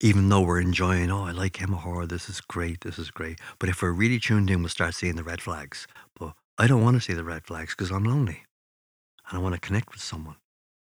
[0.04, 3.10] even though we're enjoying, oh, I like him or her, this is great, this is
[3.10, 3.40] great.
[3.58, 5.88] But if we're really tuned in, we'll start seeing the red flags.
[6.20, 8.44] But I don't want to see the red flags because I'm lonely
[9.30, 10.36] and I want to connect with someone.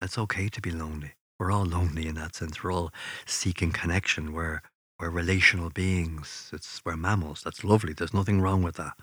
[0.02, 1.14] It's okay to be lonely.
[1.38, 2.64] We're all lonely in that sense.
[2.64, 2.94] We're all
[3.26, 4.34] seeking connection.
[4.34, 4.62] We're
[5.00, 6.50] we're relational beings.
[6.54, 7.42] It's we're mammals.
[7.44, 7.94] That's lovely.
[7.94, 8.94] There's nothing wrong with that.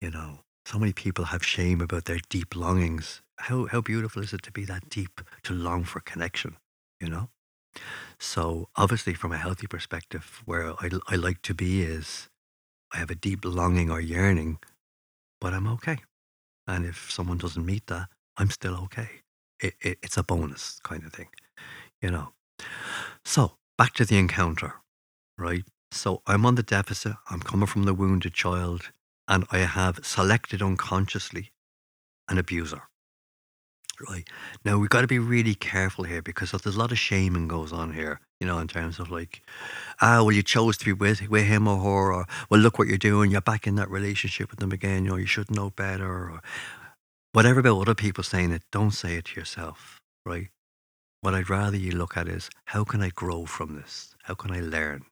[0.00, 3.22] You know, so many people have shame about their deep longings.
[3.38, 6.56] How how beautiful is it to be that deep, to long for connection?
[7.00, 7.30] You know.
[8.20, 12.28] So obviously, from a healthy perspective, where I I like to be is,
[12.92, 14.58] I have a deep longing or yearning,
[15.40, 15.98] but I'm okay.
[16.66, 19.10] And if someone doesn't meet that, I'm still okay.
[19.60, 21.28] It, it, it's a bonus kind of thing,
[22.02, 22.32] you know.
[23.24, 24.74] So back to the encounter
[25.38, 25.64] right?
[25.92, 28.90] So I'm on the deficit, I'm coming from the wounded child,
[29.28, 31.52] and I have selected unconsciously
[32.28, 32.82] an abuser.
[34.08, 34.28] Right.
[34.64, 37.72] Now we've got to be really careful here because there's a lot of shaming goes
[37.72, 39.42] on here, you know, in terms of like,
[40.00, 42.88] ah, well, you chose to be with with him or her, or well, look what
[42.88, 45.70] you're doing, you're back in that relationship with them again, you know, you should know
[45.70, 46.42] better, or
[47.32, 50.48] whatever about other people saying it, don't say it to yourself, right?
[51.20, 54.16] What I'd rather you look at is how can I grow from this?
[54.24, 55.04] How can I learn?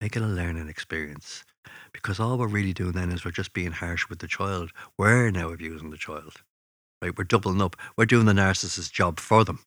[0.00, 1.44] Make it a learning experience.
[1.92, 4.70] Because all we're really doing then is we're just being harsh with the child.
[4.96, 6.42] We're now abusing the child.
[7.02, 7.16] Right?
[7.16, 7.76] We're doubling up.
[7.96, 9.60] We're doing the narcissist's job for them.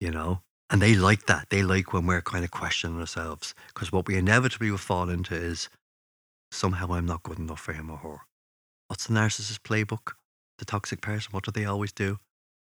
[0.00, 0.42] You know?
[0.70, 1.50] And they like that.
[1.50, 3.54] They like when we're kind of questioning ourselves.
[3.74, 5.68] Because what we inevitably will fall into is
[6.50, 8.20] somehow I'm not good enough for him or her.
[8.88, 10.12] What's the narcissist playbook?
[10.58, 12.18] The toxic person, what do they always do?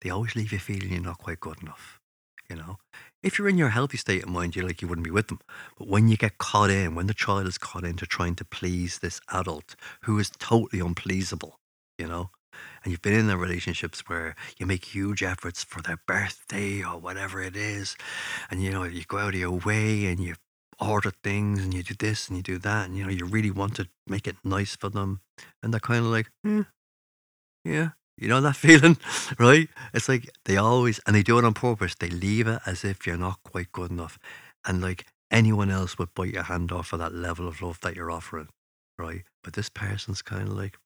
[0.02, 2.00] They always leave you feeling you're not quite good enough.
[2.50, 2.78] You know,
[3.24, 5.40] if you're in your healthy state of mind, you're like you wouldn't be with them.
[5.78, 9.00] But when you get caught in, when the child is caught into trying to please
[9.00, 11.56] this adult who is totally unpleasable,
[11.98, 12.30] you know,
[12.84, 17.00] and you've been in the relationships where you make huge efforts for their birthday or
[17.00, 17.96] whatever it is,
[18.52, 20.36] and you know, you go out of your way and you
[20.80, 23.52] order things and you do this and you do that, and you know, you really
[23.52, 25.22] want to make it nice for them,
[25.64, 26.62] and they're kind of like, "Hmm,
[27.64, 28.98] yeah, you know that feeling,
[29.40, 29.70] right?
[29.94, 31.96] It's like they always, and they do it on purpose.
[31.96, 34.20] They leave it as if you're not quite good enough.
[34.66, 37.96] And like anyone else would bite your hand off for that level of love that
[37.96, 38.50] you're offering,
[38.98, 39.24] right?
[39.44, 40.78] But this person's kind of like,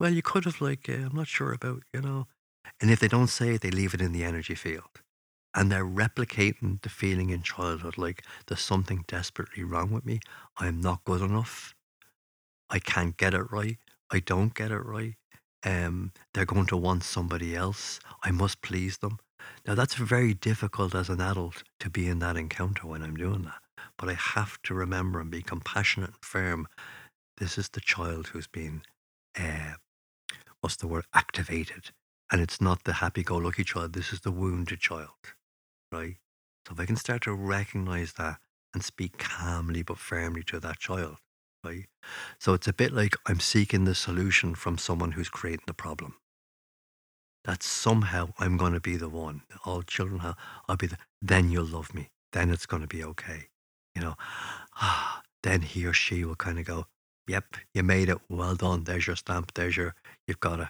[0.00, 2.26] well, you could have, like, uh, I'm not sure about, you know.
[2.80, 5.02] And if they don't say it, they leave it in the energy field.
[5.54, 10.20] And they're replicating the feeling in childhood like, there's something desperately wrong with me.
[10.58, 11.74] I'm not good enough.
[12.70, 13.78] I can't get it right.
[14.10, 15.14] I don't get it right
[15.64, 18.00] um, they're going to want somebody else.
[18.22, 19.18] I must please them.
[19.66, 23.42] Now, that's very difficult as an adult to be in that encounter when I'm doing
[23.42, 23.60] that.
[23.98, 26.66] But I have to remember and be compassionate and firm.
[27.38, 28.82] This is the child who's been,
[29.38, 29.74] uh,
[30.60, 31.90] what's the word, activated.
[32.32, 33.92] And it's not the happy go lucky child.
[33.92, 35.10] This is the wounded child,
[35.92, 36.16] right?
[36.66, 38.38] So if I can start to recognize that
[38.74, 41.16] and speak calmly but firmly to that child?
[42.38, 46.16] So it's a bit like I'm seeking the solution from someone who's creating the problem.
[47.44, 49.42] That somehow I'm going to be the one.
[49.64, 50.36] All children have,
[50.68, 52.08] I'll be the, then you'll love me.
[52.32, 53.48] Then it's going to be okay.
[53.94, 54.14] You know,
[54.76, 56.86] ah, then he or she will kind of go,
[57.28, 58.18] yep, you made it.
[58.28, 58.84] Well done.
[58.84, 59.52] There's your stamp.
[59.54, 59.94] There's your,
[60.26, 60.68] you've got it.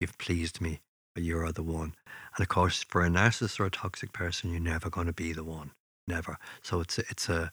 [0.00, 0.80] You've pleased me.
[1.14, 1.94] But you are the one.
[2.36, 5.32] And of course, for a narcissist or a toxic person, you're never going to be
[5.32, 5.70] the one.
[6.08, 6.38] Never.
[6.62, 7.52] So it's it's a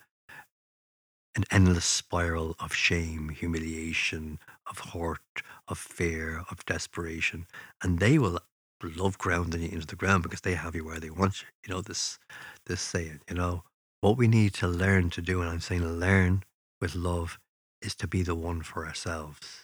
[1.36, 4.40] an endless spiral of shame, humiliation,
[4.70, 7.46] of hurt, of fear, of desperation.
[7.82, 8.40] And they will
[8.84, 11.48] love grounding you into the ground because they have you where they want you.
[11.66, 12.20] You know, this
[12.66, 13.64] this saying, you know,
[14.02, 16.44] what we need to learn to do, and I'm saying learn
[16.80, 17.40] with love,
[17.82, 19.64] is to be the one for ourselves.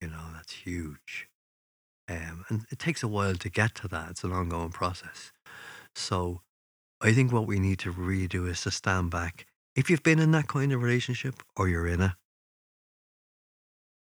[0.00, 1.28] You know, that's huge.
[2.08, 4.10] Um, and it takes a while to get to that.
[4.10, 5.32] It's an ongoing process.
[5.94, 6.42] So
[7.00, 10.18] I think what we need to really do is to stand back if you've been
[10.18, 12.12] in that kind of relationship or you're in it,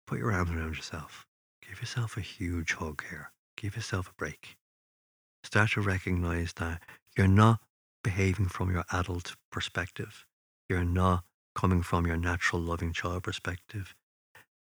[0.07, 1.27] put your arms around yourself.
[1.67, 3.31] Give yourself a huge hug here.
[3.57, 4.57] Give yourself a break.
[5.45, 6.83] Start to recognize that
[7.17, 7.61] you're not
[8.03, 10.25] behaving from your adult perspective.
[10.69, 13.95] You're not coming from your natural loving child perspective.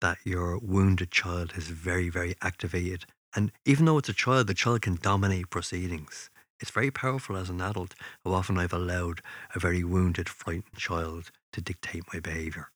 [0.01, 3.07] That your wounded child is very, very activated.
[3.35, 6.29] And even though it's a child, the child can dominate proceedings.
[6.63, 9.21] It's very powerful as an adult how often I've allowed
[9.53, 12.71] a very wounded, frightened child to dictate my behavior,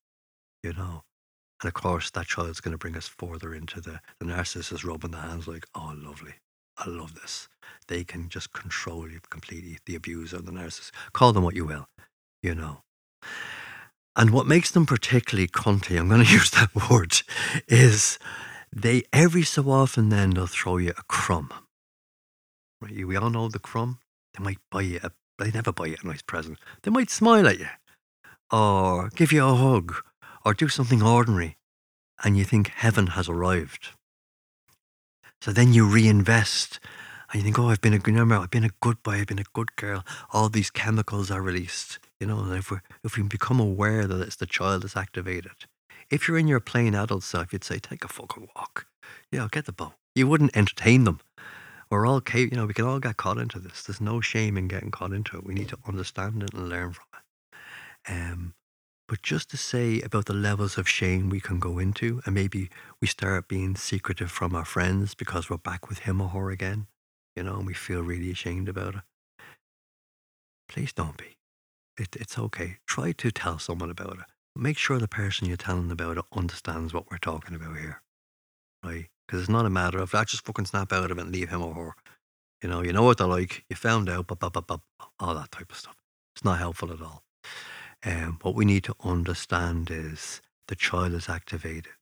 [0.64, 1.04] you know.
[1.62, 5.12] And of course, that child's going to bring us further into the, the narcissist rubbing
[5.12, 6.34] the hands like, oh, lovely.
[6.76, 7.48] I love this.
[7.86, 10.90] They can just control you completely, the abuser, the narcissist.
[11.12, 11.86] Call them what you will,
[12.42, 12.82] you know.
[14.16, 17.22] And what makes them particularly cunty, I'm going to use that word,
[17.68, 18.18] is
[18.74, 21.52] they every so often then they'll throw you a crumb
[22.80, 23.06] Right?
[23.06, 23.98] We all know the crumb.
[24.36, 26.58] They might buy you a, they never buy you a nice present.
[26.82, 27.68] They might smile at you
[28.50, 29.94] or give you a hug
[30.44, 31.56] or do something ordinary
[32.22, 33.90] and you think heaven has arrived.
[35.40, 36.80] So then you reinvest
[37.32, 39.26] and you think, oh, I've been a good remember, I've been a good boy, I've
[39.26, 40.04] been a good girl.
[40.32, 41.98] All these chemicals are released.
[42.20, 45.52] You know, if we if we become aware that it's the child that's activated.
[46.08, 48.86] If you're in your plain adult self, you'd say, take a fucking walk.
[49.32, 49.94] Yeah, get the boat.
[50.14, 51.20] You wouldn't entertain them
[51.90, 53.82] we're all you know we can all get caught into this.
[53.82, 55.44] There's no shame in getting caught into it.
[55.44, 58.12] We need to understand it and learn from it.
[58.12, 58.54] Um,
[59.08, 62.70] but just to say about the levels of shame we can go into and maybe
[63.00, 66.88] we start being secretive from our friends because we're back with him or her again
[67.36, 69.02] you know and we feel really ashamed about it.
[70.68, 71.36] Please don't be.
[71.98, 72.78] It, it's okay.
[72.86, 74.24] Try to tell someone about it.
[74.56, 78.02] Make sure the person you're telling about it understands what we're talking about here
[78.84, 81.32] right because it's not a matter of I just fucking snap out of it and
[81.32, 81.94] leave him or her.
[82.62, 83.64] You know, you know what they're like.
[83.68, 84.80] You found out, but, but, but, but,
[85.20, 85.96] all that type of stuff.
[86.34, 87.22] It's not helpful at all.
[88.04, 91.92] Um, what we need to understand is the child is activated.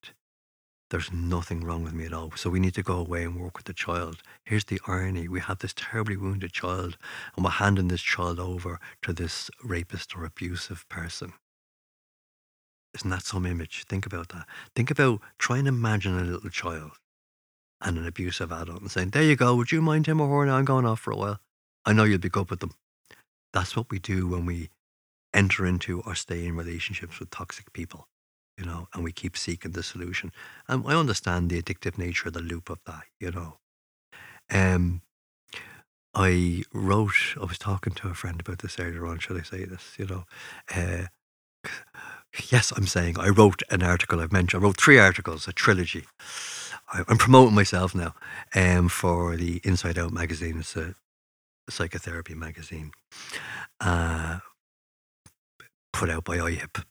[0.91, 2.33] There's nothing wrong with me at all.
[2.37, 4.23] So we need to go away and work with the child.
[4.45, 6.99] Here's the irony we have this terribly wounded child,
[7.35, 11.33] and we're handing this child over to this rapist or abusive person.
[12.95, 13.85] Isn't that some image?
[13.89, 14.47] Think about that.
[14.75, 16.93] Think about trying to imagine a little child
[17.81, 20.47] and an abusive adult and saying, There you go, would you mind him or her
[20.47, 20.57] now?
[20.57, 21.41] I'm going off for a while.
[21.85, 22.75] I know you'll be good with them.
[23.53, 24.71] That's what we do when we
[25.35, 28.07] enter into or stay in relationships with toxic people,
[28.57, 30.33] you know, and we keep seeking the solution.
[30.69, 33.59] And I understand the addictive nature of the loop of that, you know.
[34.51, 35.03] Um,
[36.15, 39.65] I wrote, I was talking to a friend about this earlier on, should I say
[39.65, 40.25] this, you know.
[40.75, 41.07] Uh,
[42.51, 44.63] yes, I'm saying I wrote an article I've mentioned.
[44.63, 46.05] I wrote three articles, a trilogy.
[46.93, 48.15] I, I'm promoting myself now
[48.55, 50.59] um, for the Inside Out magazine.
[50.59, 50.95] It's a
[51.69, 52.93] psychotherapy magazine
[53.81, 54.41] uh,
[55.93, 56.85] put out by IHIP.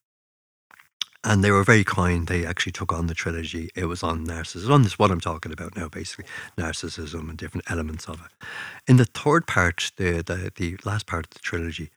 [1.26, 2.28] And they were very kind.
[2.28, 3.70] They actually took on the trilogy.
[3.76, 4.72] It was on narcissism.
[4.72, 6.26] On this, what I'm talking about now, basically
[6.58, 8.48] narcissism and different elements of it.
[8.88, 11.92] In the third part, the the, the last part of the trilogy,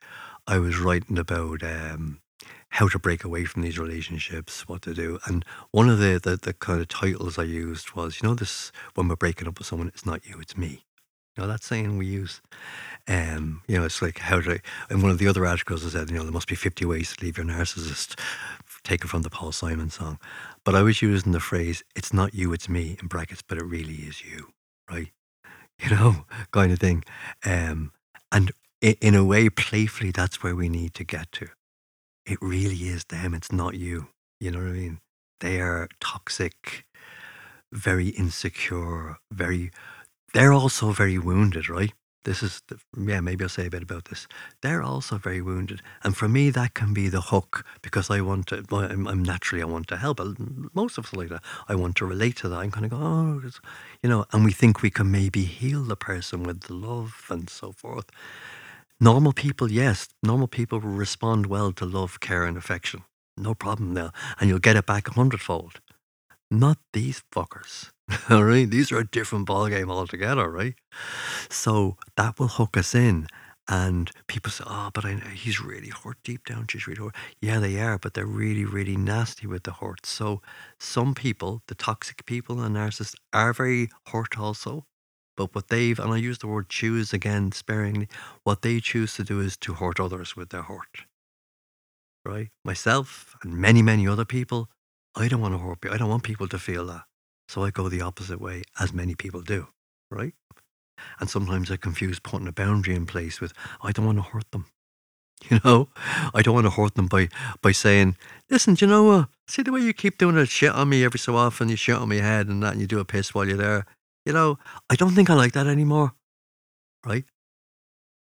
[0.47, 2.21] I was writing about um,
[2.71, 5.19] how to break away from these relationships, what to do.
[5.27, 8.73] And one of the, the, the kind of titles I used was, you know, this
[8.95, 10.85] when we're breaking up with someone, it's not you, it's me.
[11.37, 12.41] You know, that saying we use.
[13.07, 14.59] Um, you know, it's like how to.
[14.91, 17.15] In one of the other articles, I said, you know, there must be 50 ways
[17.15, 18.19] to leave your narcissist,
[18.85, 20.19] taken from the Paul Simon song.
[20.65, 23.65] But I was using the phrase, it's not you, it's me, in brackets, but it
[23.65, 24.53] really is you,
[24.91, 25.09] right?
[25.79, 27.05] You know, kind of thing.
[27.45, 27.93] Um,
[28.33, 28.51] and
[28.81, 31.49] in a way, playfully, that's where we need to get to.
[32.27, 34.09] It really is them, it's not you.
[34.41, 35.01] You know what I mean?
[35.41, 36.87] They are toxic,
[37.73, 39.71] very insecure, very
[40.35, 41.93] they're also very wounded, right?
[42.25, 44.29] This is, the, yeah, maybe I'll say a bit about this.
[44.63, 45.83] They're also very wounded.
[46.05, 49.63] And for me, that can be the hook because I want to, I'm, I'm naturally,
[49.63, 50.21] I want to help.
[50.75, 51.43] Most of us like that.
[51.69, 52.59] I want to relate to that.
[52.59, 53.43] I'm kind of go, oh,
[54.03, 57.49] you know, and we think we can maybe heal the person with the love and
[57.49, 58.07] so forth.
[59.01, 63.05] Normal people, yes, normal people will respond well to love, care, and affection.
[63.37, 64.11] No problem there.
[64.41, 65.81] And you'll get it back a hundredfold.
[66.51, 67.91] Not these fuckers.
[68.31, 68.71] All right.
[68.71, 70.75] These are a different ballgame altogether, right?
[71.51, 73.27] So that will hook us in.
[73.69, 76.67] And people say, oh, but I, he's really hurt deep down.
[76.71, 77.17] She's really hurt.
[77.43, 80.07] Yeah, they are, but they're really, really nasty with the hurt.
[80.07, 80.41] So
[80.79, 84.87] some people, the toxic people and narcissists, are very hurt also.
[85.37, 88.09] But what they've, and I use the word choose again sparingly,
[88.45, 91.05] what they choose to do is to hurt others with their hurt.
[92.25, 92.49] Right?
[92.65, 94.69] Myself and many, many other people,
[95.15, 95.95] I don't want to hurt people.
[95.95, 97.05] I don't want people to feel that.
[97.49, 99.69] So I go the opposite way, as many people do,
[100.11, 100.35] right?
[101.21, 104.51] And sometimes I confuse putting a boundary in place with, I don't want to hurt
[104.51, 104.67] them.
[105.51, 105.89] You know,
[106.35, 107.29] I don't want to hurt them by,
[107.61, 108.17] by saying,
[108.51, 109.29] listen, do you know what?
[109.47, 111.95] See the way you keep doing that shit on me every so often, you shit
[111.95, 113.85] on my head and that, and you do a piss while you're there.
[114.27, 114.59] You know,
[114.91, 116.13] I don't think I like that anymore.
[117.07, 117.25] Right?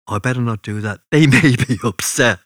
[0.08, 1.00] I better not do that.
[1.12, 2.40] They may be upset.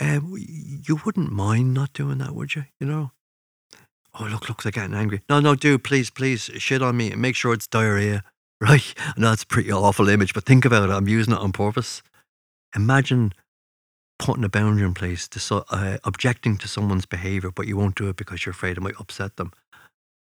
[0.00, 2.64] Um, you wouldn't mind not doing that, would you?
[2.80, 3.12] You know,
[4.18, 5.22] oh look, look, they're getting angry.
[5.28, 8.24] No, no, dude, please, please, shit on me and make sure it's diarrhea.
[8.60, 8.92] Right?
[8.98, 10.92] I know it's a pretty awful image, but think about it.
[10.92, 12.02] I'm using it on purpose.
[12.74, 13.32] Imagine
[14.18, 18.08] putting a boundary in place to uh, objecting to someone's behavior, but you won't do
[18.08, 19.52] it because you're afraid it might upset them.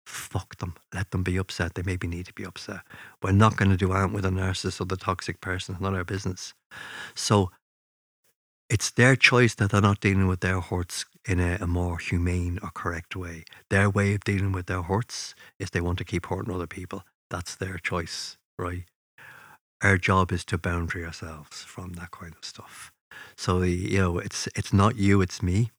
[0.08, 0.76] Fuck them.
[0.94, 1.76] Let them be upset.
[1.76, 2.80] They maybe need to be upset.
[3.22, 5.76] We're not going to do that with a narcissist or the toxic person.
[5.76, 6.54] It's not our business.
[7.14, 7.52] So
[8.70, 12.58] it's their choice that they're not dealing with their hurts in a, a, more humane
[12.64, 13.44] or correct way.
[13.70, 17.04] Their way of dealing with their hurts is they want to keep hurting other people.
[17.30, 18.86] That's their choice, right?
[19.84, 22.94] Our job is to boundary ourselves from that kind of stuff.
[23.36, 25.72] So the, you know, it's it's not you, it's me,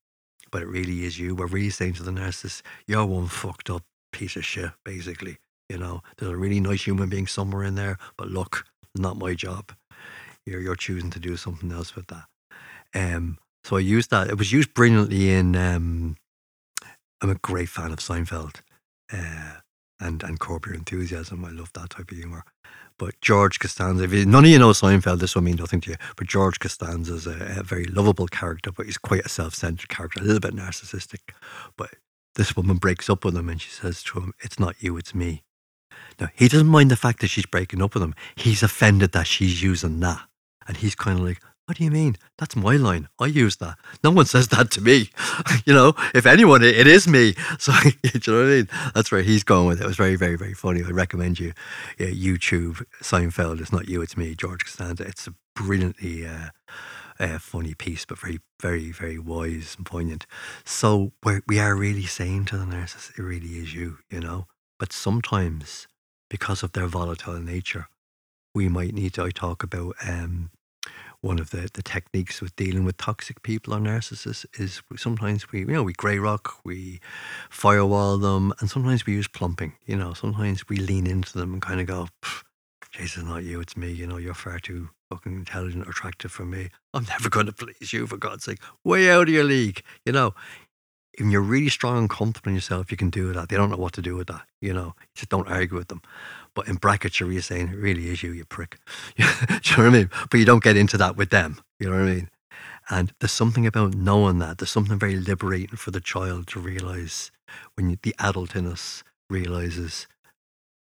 [0.51, 1.35] but it really is you.
[1.35, 5.39] We're really saying to the narcissist, "You're one fucked up piece of shit." Basically,
[5.69, 9.35] you know, there's a really nice human being somewhere in there, but look, not my
[9.35, 9.73] job.
[10.47, 12.25] You're you're choosing to do something else with that.
[12.95, 14.29] Um, so I used that.
[14.29, 15.57] It was used brilliantly in.
[15.57, 16.17] Um,
[17.21, 18.61] I'm a great fan of Seinfeld
[19.13, 19.59] uh,
[20.01, 21.45] and and Curb Your Enthusiasm.
[21.45, 22.45] I love that type of humor.
[22.99, 25.91] But George Costanza, if you, none of you know Seinfeld, this will mean nothing to
[25.91, 25.97] you.
[26.17, 30.21] But George Costanza is a, a very lovable character, but he's quite a self-centered character,
[30.21, 31.21] a little bit narcissistic.
[31.77, 31.95] But
[32.39, 35.15] this woman breaks up with him, and she says to him, "It's not you, it's
[35.15, 35.43] me."
[36.19, 38.15] Now he doesn't mind the fact that she's breaking up with him.
[38.35, 40.23] He's offended that she's using that,
[40.67, 42.17] and he's kind of like, what do you mean?
[42.39, 43.09] That's my line.
[43.21, 43.77] I use that.
[44.03, 45.11] No one says that to me.
[45.67, 47.35] you know, if anyone, it, is me.
[47.59, 47.73] So,
[48.03, 48.69] you know what I mean?
[48.95, 49.85] That's where he's going with it.
[49.85, 50.83] It was very, very, very funny.
[50.83, 51.53] I recommend you
[51.99, 53.61] yeah, YouTube Seinfeld.
[53.61, 55.05] It's not you, it's me, George Costanza.
[55.05, 56.49] It's a brilliantly uh,
[57.21, 60.27] uh, funny piece, but very, very, very wise and poignant.
[60.65, 64.47] So, we're, we are really saying to the narcissist, it really is you, you know?
[64.79, 65.87] But sometimes,
[66.31, 67.89] because of their volatile nature,
[68.55, 70.51] we might need to, I talk about, um,
[71.21, 75.61] one of the, the techniques with dealing with toxic people or narcissists is sometimes we
[75.61, 77.01] you know we grey rock we
[77.51, 81.63] firewall them and sometimes we use plumping you know sometimes we lean into them and
[81.63, 82.09] kind of go
[82.93, 86.71] Jesus not you it's me you know you're far too fucking intelligent attractive for me.
[86.95, 88.59] I'm never going to please you, for God's sake.
[88.85, 89.83] Way out of your league.
[90.05, 90.35] You know,
[91.15, 93.49] If you're really strong and confident in yourself, you can do that.
[93.49, 94.43] They don't know what to do with that.
[94.61, 96.03] You know, just don't argue with them.
[96.55, 98.79] But in brackets, you're really saying, it really is you, you prick.
[99.17, 99.27] do you
[99.77, 100.11] know what I mean?
[100.31, 101.61] But you don't get into that with them.
[101.81, 102.31] You know what I mean?
[102.91, 104.59] And there's something about knowing that.
[104.59, 107.31] There's something very liberating for the child to realize
[107.75, 110.07] when you, the adult in us realizes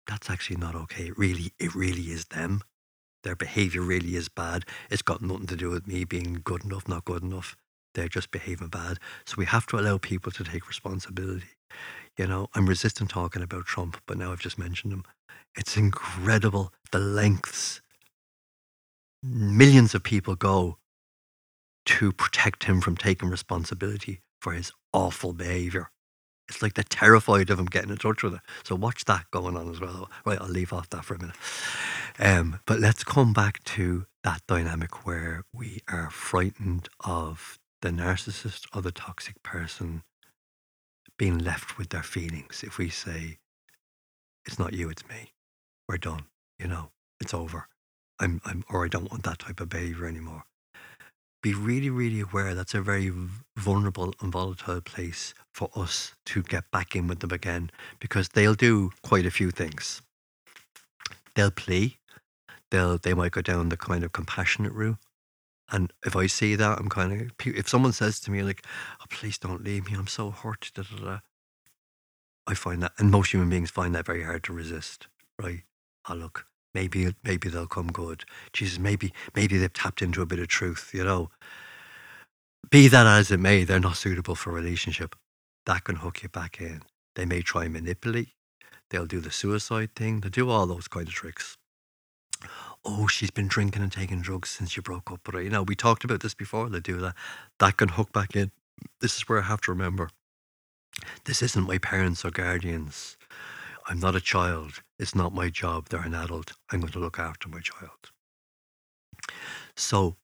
[0.07, 1.09] that's actually not okay.
[1.09, 2.63] It really, it really is them.
[3.25, 4.65] Their behavior really is bad.
[4.91, 7.57] It's got nothing to do with me being good enough, not good enough.
[7.95, 8.99] They're just behaving bad.
[9.27, 11.49] So we have to allow people to take responsibility.
[12.19, 15.05] You know, I'm resistant talking about Trump, but now I've just mentioned him.
[15.57, 17.81] It's incredible the lengths
[19.23, 20.79] millions of people go
[21.87, 25.91] to protect him from taking responsibility for his awful behavior.
[26.49, 28.41] It's like they're terrified of him getting in touch with it.
[28.65, 30.11] So watch that going on as well.
[30.27, 31.37] Right, I'll leave off that for a minute.
[32.19, 38.67] Um, but let's come back to that dynamic where we are frightened of the narcissist
[38.75, 40.03] or the toxic person
[41.19, 42.63] being left with their feelings.
[42.63, 43.39] If we say,
[44.47, 45.33] it's not you, it's me,
[45.89, 46.27] we're done,
[46.59, 46.91] you know,
[47.21, 47.69] it's over.
[48.21, 50.45] I'm, I'm, or I don't want that type of behavior anymore.
[51.43, 53.13] Be really, really aware that's a very
[53.57, 58.55] vulnerable and volatile place for us to get back in with them again because they'll
[58.55, 60.03] do quite a few things.
[61.35, 61.97] They'll play,
[62.73, 64.99] they'll they might go down the kind of compassionate route.
[65.71, 68.65] And if I see that, I'm kind of if someone says to me like,
[69.01, 69.97] "Oh, please don't leave me.
[69.99, 71.19] I'm so hurt." Da, da, da,
[72.47, 75.09] I find that, and most human beings find that very hard to resist.
[75.41, 75.63] Right?
[76.09, 78.25] Oh, look, maybe maybe they'll come good.
[78.53, 80.91] Jesus, maybe maybe they've tapped into a bit of truth.
[80.95, 81.31] You know.
[82.71, 85.17] Be that as it may, they're not suitable for a relationship.
[85.67, 86.83] That can hook you back in.
[87.17, 88.31] They may try and manipulate.
[88.91, 90.21] They'll do the suicide thing.
[90.21, 91.59] They do all those kind of tricks
[92.85, 95.21] oh, she's been drinking and taking drugs since you broke up.
[95.25, 96.69] But, you know, we talked about this before.
[96.69, 97.15] They do that.
[97.59, 98.51] That can hook back in.
[99.01, 100.11] This is where I have to remember
[101.25, 103.17] this isn't my parents or guardians.
[103.87, 104.83] I'm not a child.
[104.99, 105.89] It's not my job.
[105.89, 106.53] They're an adult.
[106.71, 108.11] I'm going to look after my child.
[109.77, 110.17] So,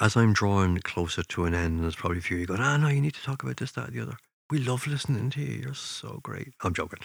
[0.00, 2.60] as I'm drawing closer to an end, and there's probably a few of you going,
[2.60, 4.16] ah, no, you need to talk about this, that, the other.
[4.50, 5.62] We love listening to you.
[5.62, 6.54] You're so great.
[6.62, 7.00] I'm joking.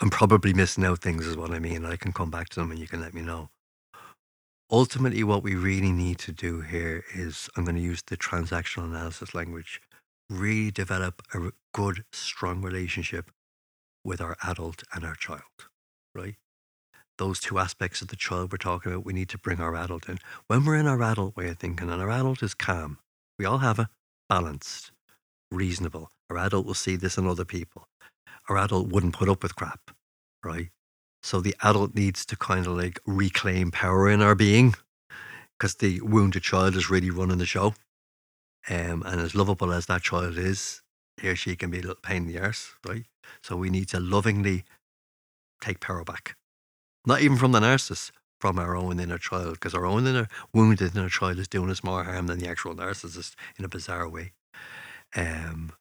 [0.00, 1.84] I'm probably missing out things, is what I mean.
[1.84, 3.50] I can come back to them and you can let me know
[4.70, 8.84] ultimately, what we really need to do here is I'm going to use the transactional
[8.84, 9.80] analysis language,
[10.28, 13.30] really develop a good, strong relationship
[14.04, 15.42] with our adult and our child,
[16.14, 16.36] right?
[17.18, 20.08] Those two aspects of the child we're talking about, we need to bring our adult
[20.08, 20.18] in.
[20.46, 22.98] When we're in our adult way of thinking, and our adult is calm,
[23.38, 23.90] we all have a
[24.28, 24.92] balanced,
[25.50, 26.10] reasonable.
[26.30, 27.88] Our adult will see this in other people.
[28.48, 29.90] Our adult wouldn't put up with crap,
[30.44, 30.70] right?
[31.22, 34.74] So the adult needs to kind of like reclaim power in our being
[35.58, 37.74] because the wounded child is really running the show.
[38.70, 40.82] Um, and as lovable as that child is,
[41.20, 43.04] he or she can be a little pain in the arse, right?
[43.42, 44.64] So we need to lovingly
[45.60, 46.36] take power back.
[47.06, 50.94] Not even from the narcissist, from our own inner child, because our own inner wounded
[50.94, 54.32] inner child is doing us more harm than the actual narcissist in a bizarre way.
[55.16, 55.72] Um,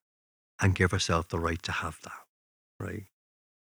[0.59, 2.23] and give ourselves the right to have that,
[2.79, 3.03] right?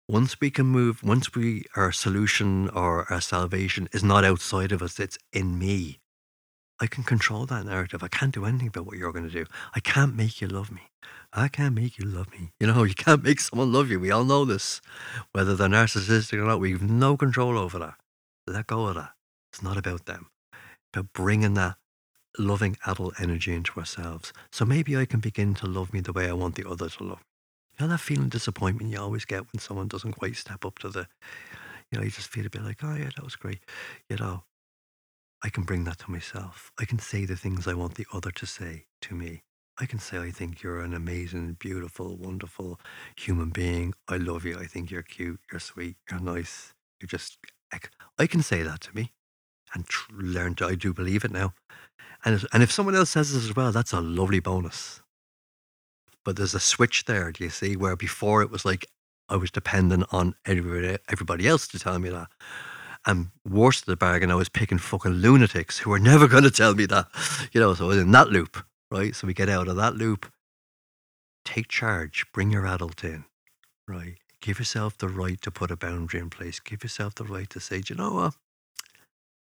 [0.09, 4.83] Once we can move, once we, our solution or our salvation is not outside of
[4.83, 6.01] us, it's in me.
[6.81, 8.03] I can control that narrative.
[8.03, 9.47] I can't do anything about what you're going to do.
[9.75, 10.83] I can't make you love me.
[11.33, 12.53] I can't make you love me.
[12.61, 13.99] You know, you can't make someone love you.
[13.99, 14.81] We all know this.
[15.33, 17.95] Whether they're narcissistic or not, we have no control over that.
[18.47, 19.13] Let go of that.
[19.53, 20.29] It's not about them.
[20.93, 21.77] But bringing that
[22.39, 24.33] loving adult energy into ourselves.
[24.51, 27.05] So maybe I can begin to love me the way I want the other to
[27.05, 27.34] love me.
[27.79, 30.79] You know that feeling of disappointment you always get when someone doesn't quite step up
[30.81, 31.09] to the,
[31.91, 33.61] you know, you just feel a bit like, oh yeah, that was great.
[34.09, 34.45] You know,
[35.43, 36.71] I can bring that to myself.
[36.79, 39.43] I can say the things I want the other to say to me.
[39.77, 42.79] I can say, I think you're an amazing, beautiful, wonderful
[43.17, 43.93] human being.
[44.09, 44.57] I love you.
[44.57, 45.41] I think you're cute.
[45.51, 45.97] You're sweet.
[46.09, 46.75] You're nice.
[47.01, 47.39] You're just,
[48.19, 49.11] I can say that to me
[49.75, 51.55] and tr- learn to, I do believe it now.
[52.25, 55.03] And, and if someone else says this as well, that's a lovely bonus.
[56.25, 57.77] But there's a switch there, do you see?
[57.77, 58.87] Where before it was like
[59.29, 62.29] I was dependent on everybody, everybody else to tell me that.
[63.07, 66.51] And worse to the bargain, I was picking fucking lunatics who were never going to
[66.51, 67.07] tell me that.
[67.53, 69.15] You know, so I was in that loop, right?
[69.15, 70.31] So we get out of that loop.
[71.45, 73.25] Take charge, bring your adult in,
[73.87, 74.17] right?
[74.41, 76.59] Give yourself the right to put a boundary in place.
[76.59, 78.35] Give yourself the right to say, you know what?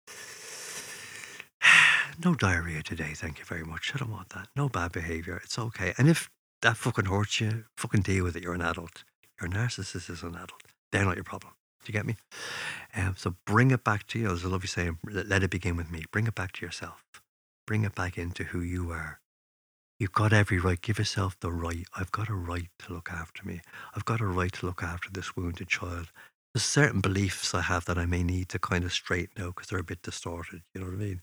[2.24, 3.92] no diarrhea today, thank you very much.
[3.94, 4.48] I don't want that.
[4.56, 5.40] No bad behavior.
[5.44, 5.94] It's okay.
[5.96, 6.28] And if
[6.62, 8.42] that fucking hurts you, fucking deal with it.
[8.42, 9.04] You're an adult.
[9.40, 10.62] Your narcissist is an adult.
[10.90, 11.52] They're not your problem.
[11.84, 12.16] Do you get me?
[12.94, 14.30] Um, so bring it back to you.
[14.30, 16.04] As I love you saying, let it begin with me.
[16.12, 17.04] Bring it back to yourself.
[17.66, 19.20] Bring it back into who you are.
[19.98, 20.80] You've got every right.
[20.80, 21.86] Give yourself the right.
[21.96, 23.60] I've got a right to look after me.
[23.94, 26.12] I've got a right to look after this wounded child.
[26.54, 29.68] There's certain beliefs I have that I may need to kind of straighten out because
[29.68, 30.62] they're a bit distorted.
[30.74, 31.22] You know what I mean?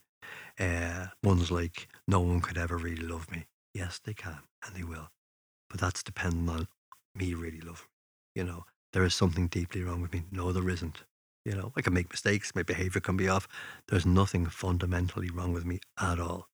[0.60, 3.46] Uh, one's like, no one could ever really love me.
[3.74, 5.10] Yes, they can, and they will.
[5.70, 6.68] But that's dependent on
[7.16, 7.88] me really loving.
[8.36, 10.24] You know, there is something deeply wrong with me.
[10.32, 11.04] No, there isn't.
[11.46, 13.48] You know, I can make mistakes, my behavior can be off.
[13.88, 16.50] There's nothing fundamentally wrong with me at all.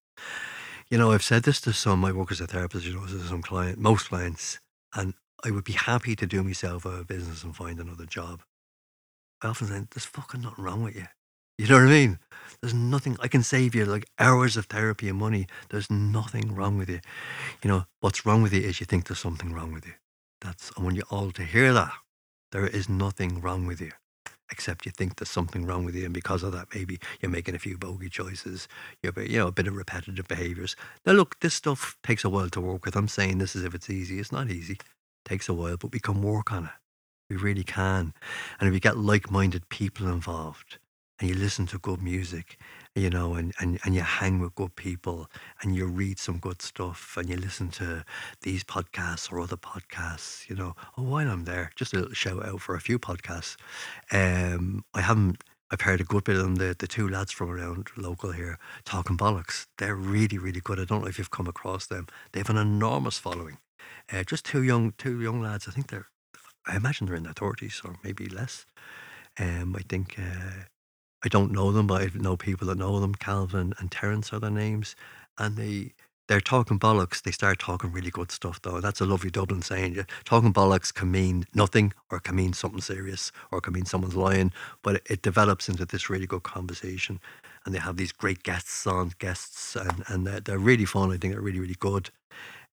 [0.89, 3.19] You know, I've said this to some, I work as a therapist, you know, to
[3.19, 4.59] some client, most clients,
[4.93, 8.43] and I would be happy to do myself of business and find another job.
[9.41, 11.07] I often say, there's fucking nothing wrong with you.
[11.57, 12.19] You know what I mean?
[12.61, 15.47] There's nothing, I can save you like hours of therapy and money.
[15.69, 16.99] There's nothing wrong with you.
[17.63, 19.93] You know, what's wrong with you is you think there's something wrong with you.
[20.41, 21.91] That's, I want you all to hear that.
[22.51, 23.91] There is nothing wrong with you,
[24.51, 27.55] except you think there's something wrong with you, and because of that, maybe you're making
[27.55, 28.67] a few bogey choices.
[29.01, 30.75] You're, you know, a bit of repetitive behaviors.
[31.05, 32.95] Now, look, this stuff takes a while to work with.
[32.95, 34.19] I'm saying this as if it's easy.
[34.19, 34.73] It's not easy.
[34.73, 34.83] It
[35.25, 36.71] takes a while, but we can work on it.
[37.29, 38.13] We really can.
[38.59, 40.77] And if we get like-minded people involved,
[41.19, 42.57] and you listen to good music,
[42.93, 45.29] you know, and, and, and you hang with good people
[45.61, 48.03] and you read some good stuff and you listen to
[48.41, 52.45] these podcasts or other podcasts, you know, oh, while I'm there, just a little shout
[52.45, 53.55] out for a few podcasts.
[54.11, 57.49] Um, I haven't, I've heard a good bit of them, the, the two lads from
[57.49, 59.67] around local here, Talking Bollocks.
[59.77, 60.79] They're really, really good.
[60.79, 62.07] I don't know if you've come across them.
[62.33, 63.57] They have an enormous following.
[64.11, 65.67] Uh, just two young, two young lads.
[65.67, 66.07] I think they're,
[66.67, 68.65] I imagine they're in their 30s or maybe less.
[69.39, 70.65] Um, I think uh,
[71.25, 73.15] I don't know them, but I know people that know them.
[73.15, 74.95] Calvin and Terence are their names,
[75.39, 75.93] and they
[76.27, 77.21] they're talking bollocks.
[77.23, 78.79] They start talking really good stuff, though.
[78.81, 80.05] That's a lovely Dublin saying.
[80.23, 83.85] Talking bollocks can mean nothing, or it can mean something serious, or it can mean
[83.85, 84.51] someone's lying.
[84.83, 87.19] But it, it develops into this really good conversation,
[87.65, 91.11] and they have these great guests on guests, and and they're, they're really fun.
[91.11, 92.11] I think they're really really good.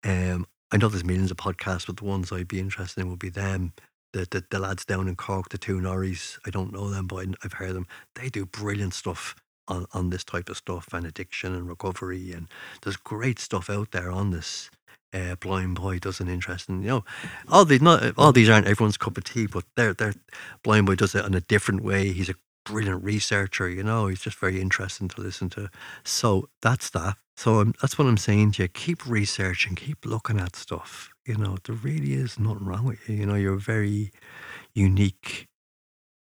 [0.05, 3.18] Um, I know there's millions of podcasts, but the ones I'd be interested in would
[3.18, 3.72] be them
[4.12, 7.26] the, the, the lads down in Cork, the two Norries, I don't know them, but
[7.44, 7.86] I've heard them.
[8.14, 9.34] They do brilliant stuff
[9.68, 12.32] on, on this type of stuff and addiction and recovery.
[12.32, 12.48] And
[12.82, 14.70] there's great stuff out there on this.
[15.14, 17.04] Uh, Blindboy does an interesting, you know,
[17.48, 20.14] all these not all these aren't everyone's cup of tea, but they're they're
[20.64, 22.12] Blindboy does it in a different way.
[22.12, 22.34] He's a
[22.64, 24.06] brilliant researcher, you know.
[24.06, 25.68] He's just very interesting to listen to.
[26.04, 27.16] So that's that.
[27.36, 28.68] So I'm, that's what I'm saying to you.
[28.68, 31.11] Keep researching, keep looking at stuff.
[31.25, 33.16] You know, there really is nothing wrong with you.
[33.16, 34.11] You know, you're a very
[34.75, 35.47] unique,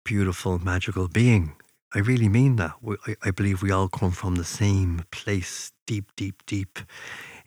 [0.04, 1.54] beautiful, magical being.
[1.94, 2.74] I really mean that.
[3.06, 6.78] I, I believe we all come from the same place, deep, deep, deep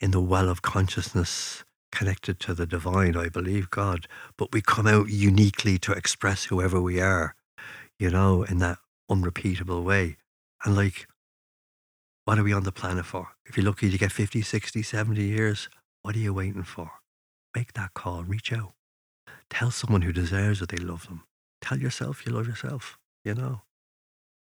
[0.02, 3.16] in the well of consciousness, connected to the divine.
[3.16, 7.36] I believe God, but we come out uniquely to express whoever we are.
[7.98, 8.80] You know, in that
[9.10, 10.18] unrepeatable way.
[10.66, 11.08] And like,
[12.26, 13.30] what are we on the planet for?
[13.46, 15.70] If you're lucky to get 50, 60, 70 years,
[16.02, 16.92] what are you waiting for?
[17.56, 18.74] Make that call, reach out.
[19.50, 21.24] Tell someone who deserves that they love them.
[21.62, 23.62] Tell yourself you love yourself, you know.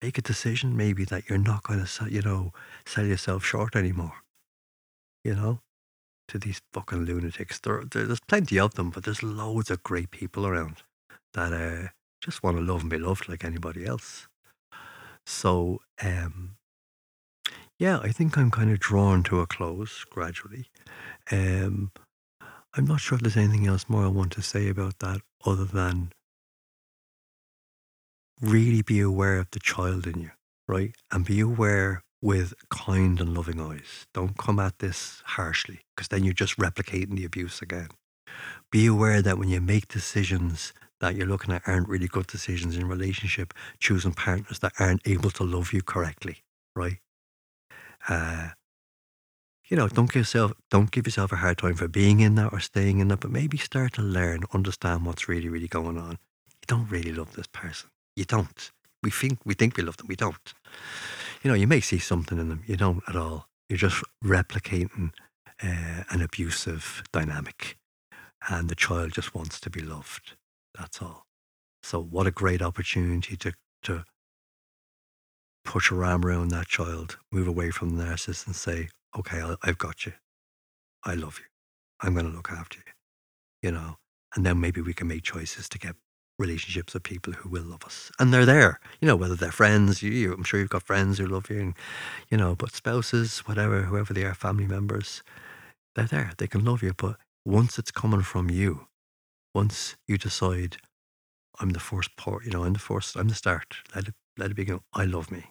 [0.03, 2.53] Make a decision maybe that you're not going to, you know,
[2.87, 4.13] sell yourself short anymore,
[5.25, 5.61] you know,
[6.29, 7.59] to these fucking lunatics.
[7.59, 10.83] There, there's plenty of them, but there's loads of great people around
[11.33, 11.89] that uh,
[12.21, 14.29] just want to love and be loved like anybody else.
[15.27, 16.57] So, um,
[17.79, 20.67] yeah, I think I'm kind of drawn to a close gradually.
[21.31, 21.91] Um,
[22.75, 25.64] I'm not sure if there's anything else more I want to say about that other
[25.64, 26.12] than
[28.41, 30.31] really be aware of the child in you,
[30.69, 30.95] right?
[31.11, 34.07] And be aware with kind and loving eyes.
[34.12, 37.89] Don't come at this harshly because then you're just replicating the abuse again.
[38.71, 42.77] Be aware that when you make decisions that you're looking at aren't really good decisions
[42.77, 46.39] in relationship, choosing partners that aren't able to love you correctly,
[46.75, 46.99] right?
[48.09, 48.51] Uh,
[49.69, 52.53] you know, don't give yourself don't give yourself a hard time for being in that
[52.53, 56.12] or staying in that, but maybe start to learn, understand what's really, really going on.
[56.12, 57.91] You don't really love this person.
[58.16, 58.71] You don't.
[59.03, 60.07] We think we think we love them.
[60.09, 60.55] We don't.
[61.43, 62.62] You know, you may see something in them.
[62.66, 63.49] You don't at all.
[63.69, 65.12] You're just replicating
[65.62, 67.77] uh, an abusive dynamic,
[68.49, 70.35] and the child just wants to be loved.
[70.77, 71.27] That's all.
[71.83, 73.53] So, what a great opportunity to,
[73.85, 74.05] to
[75.64, 79.67] put your arm around that child, move away from the narcissist and say, okay, i
[79.67, 80.13] have got you.
[81.05, 81.47] I love you.
[82.01, 82.93] I'm going to look after you,
[83.63, 83.97] you know,
[84.35, 85.97] and then maybe we can make choices to get
[86.39, 88.11] relationships with people who will love us.
[88.19, 91.19] And they're there, you know, whether they're friends, you, you, I'm sure you've got friends
[91.19, 91.75] who love you, and,
[92.31, 95.23] you know, but spouses, whatever, whoever they are, family members,
[95.97, 96.33] they're there.
[96.39, 96.93] They can love you.
[96.97, 98.87] But once it's coming from you,
[99.55, 100.77] once you decide,
[101.61, 103.77] I'm the first part, you know, I'm the first, I'm the start.
[103.95, 104.81] Let it, let it begin.
[104.95, 105.47] I love me.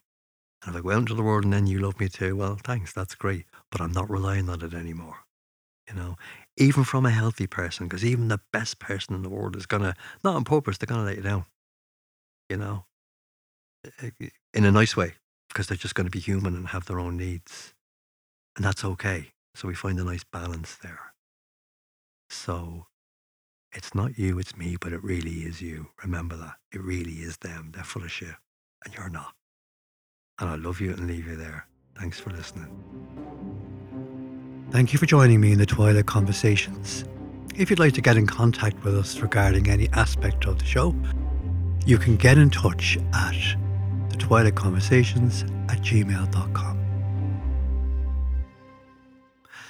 [0.64, 2.58] And if I go out into the world and then you love me too, well,
[2.64, 3.46] thanks, that's great.
[3.72, 5.18] But I'm not relying on it anymore.
[5.88, 6.16] You know,
[6.58, 9.96] even from a healthy person, because even the best person in the world is gonna,
[10.24, 11.46] not on purpose, they're gonna let you down.
[12.50, 12.86] You know,
[14.54, 15.14] in a nice way,
[15.50, 17.74] because they're just going to be human and have their own needs.
[18.56, 19.32] And that's okay.
[19.56, 21.14] So we find a nice balance there.
[22.30, 22.88] So
[23.72, 25.88] it's not you, it's me, but it really is you.
[26.04, 26.56] Remember that.
[26.72, 27.72] It really is them.
[27.74, 28.36] They're full of shit.
[28.86, 29.34] And you're not.
[30.40, 31.66] And I love you and leave you there.
[31.98, 32.68] Thanks for listening.
[34.70, 37.06] Thank you for joining me in the Twilight Conversations.
[37.56, 40.94] If you'd like to get in contact with us regarding any aspect of the show,
[41.86, 43.56] you can get in touch at
[44.10, 46.78] the Twilight Conversations at gmail.com.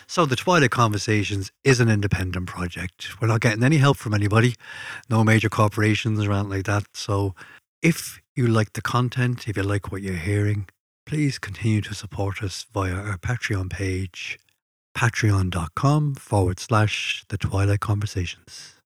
[0.07, 3.21] So, the Twilight Conversations is an independent project.
[3.21, 4.55] We're not getting any help from anybody,
[5.09, 6.85] no major corporations or anything like that.
[6.93, 7.35] So,
[7.81, 10.67] if you like the content, if you like what you're hearing,
[11.05, 14.37] please continue to support us via our Patreon page,
[14.95, 18.76] patreon.com forward slash the Twilight Conversations.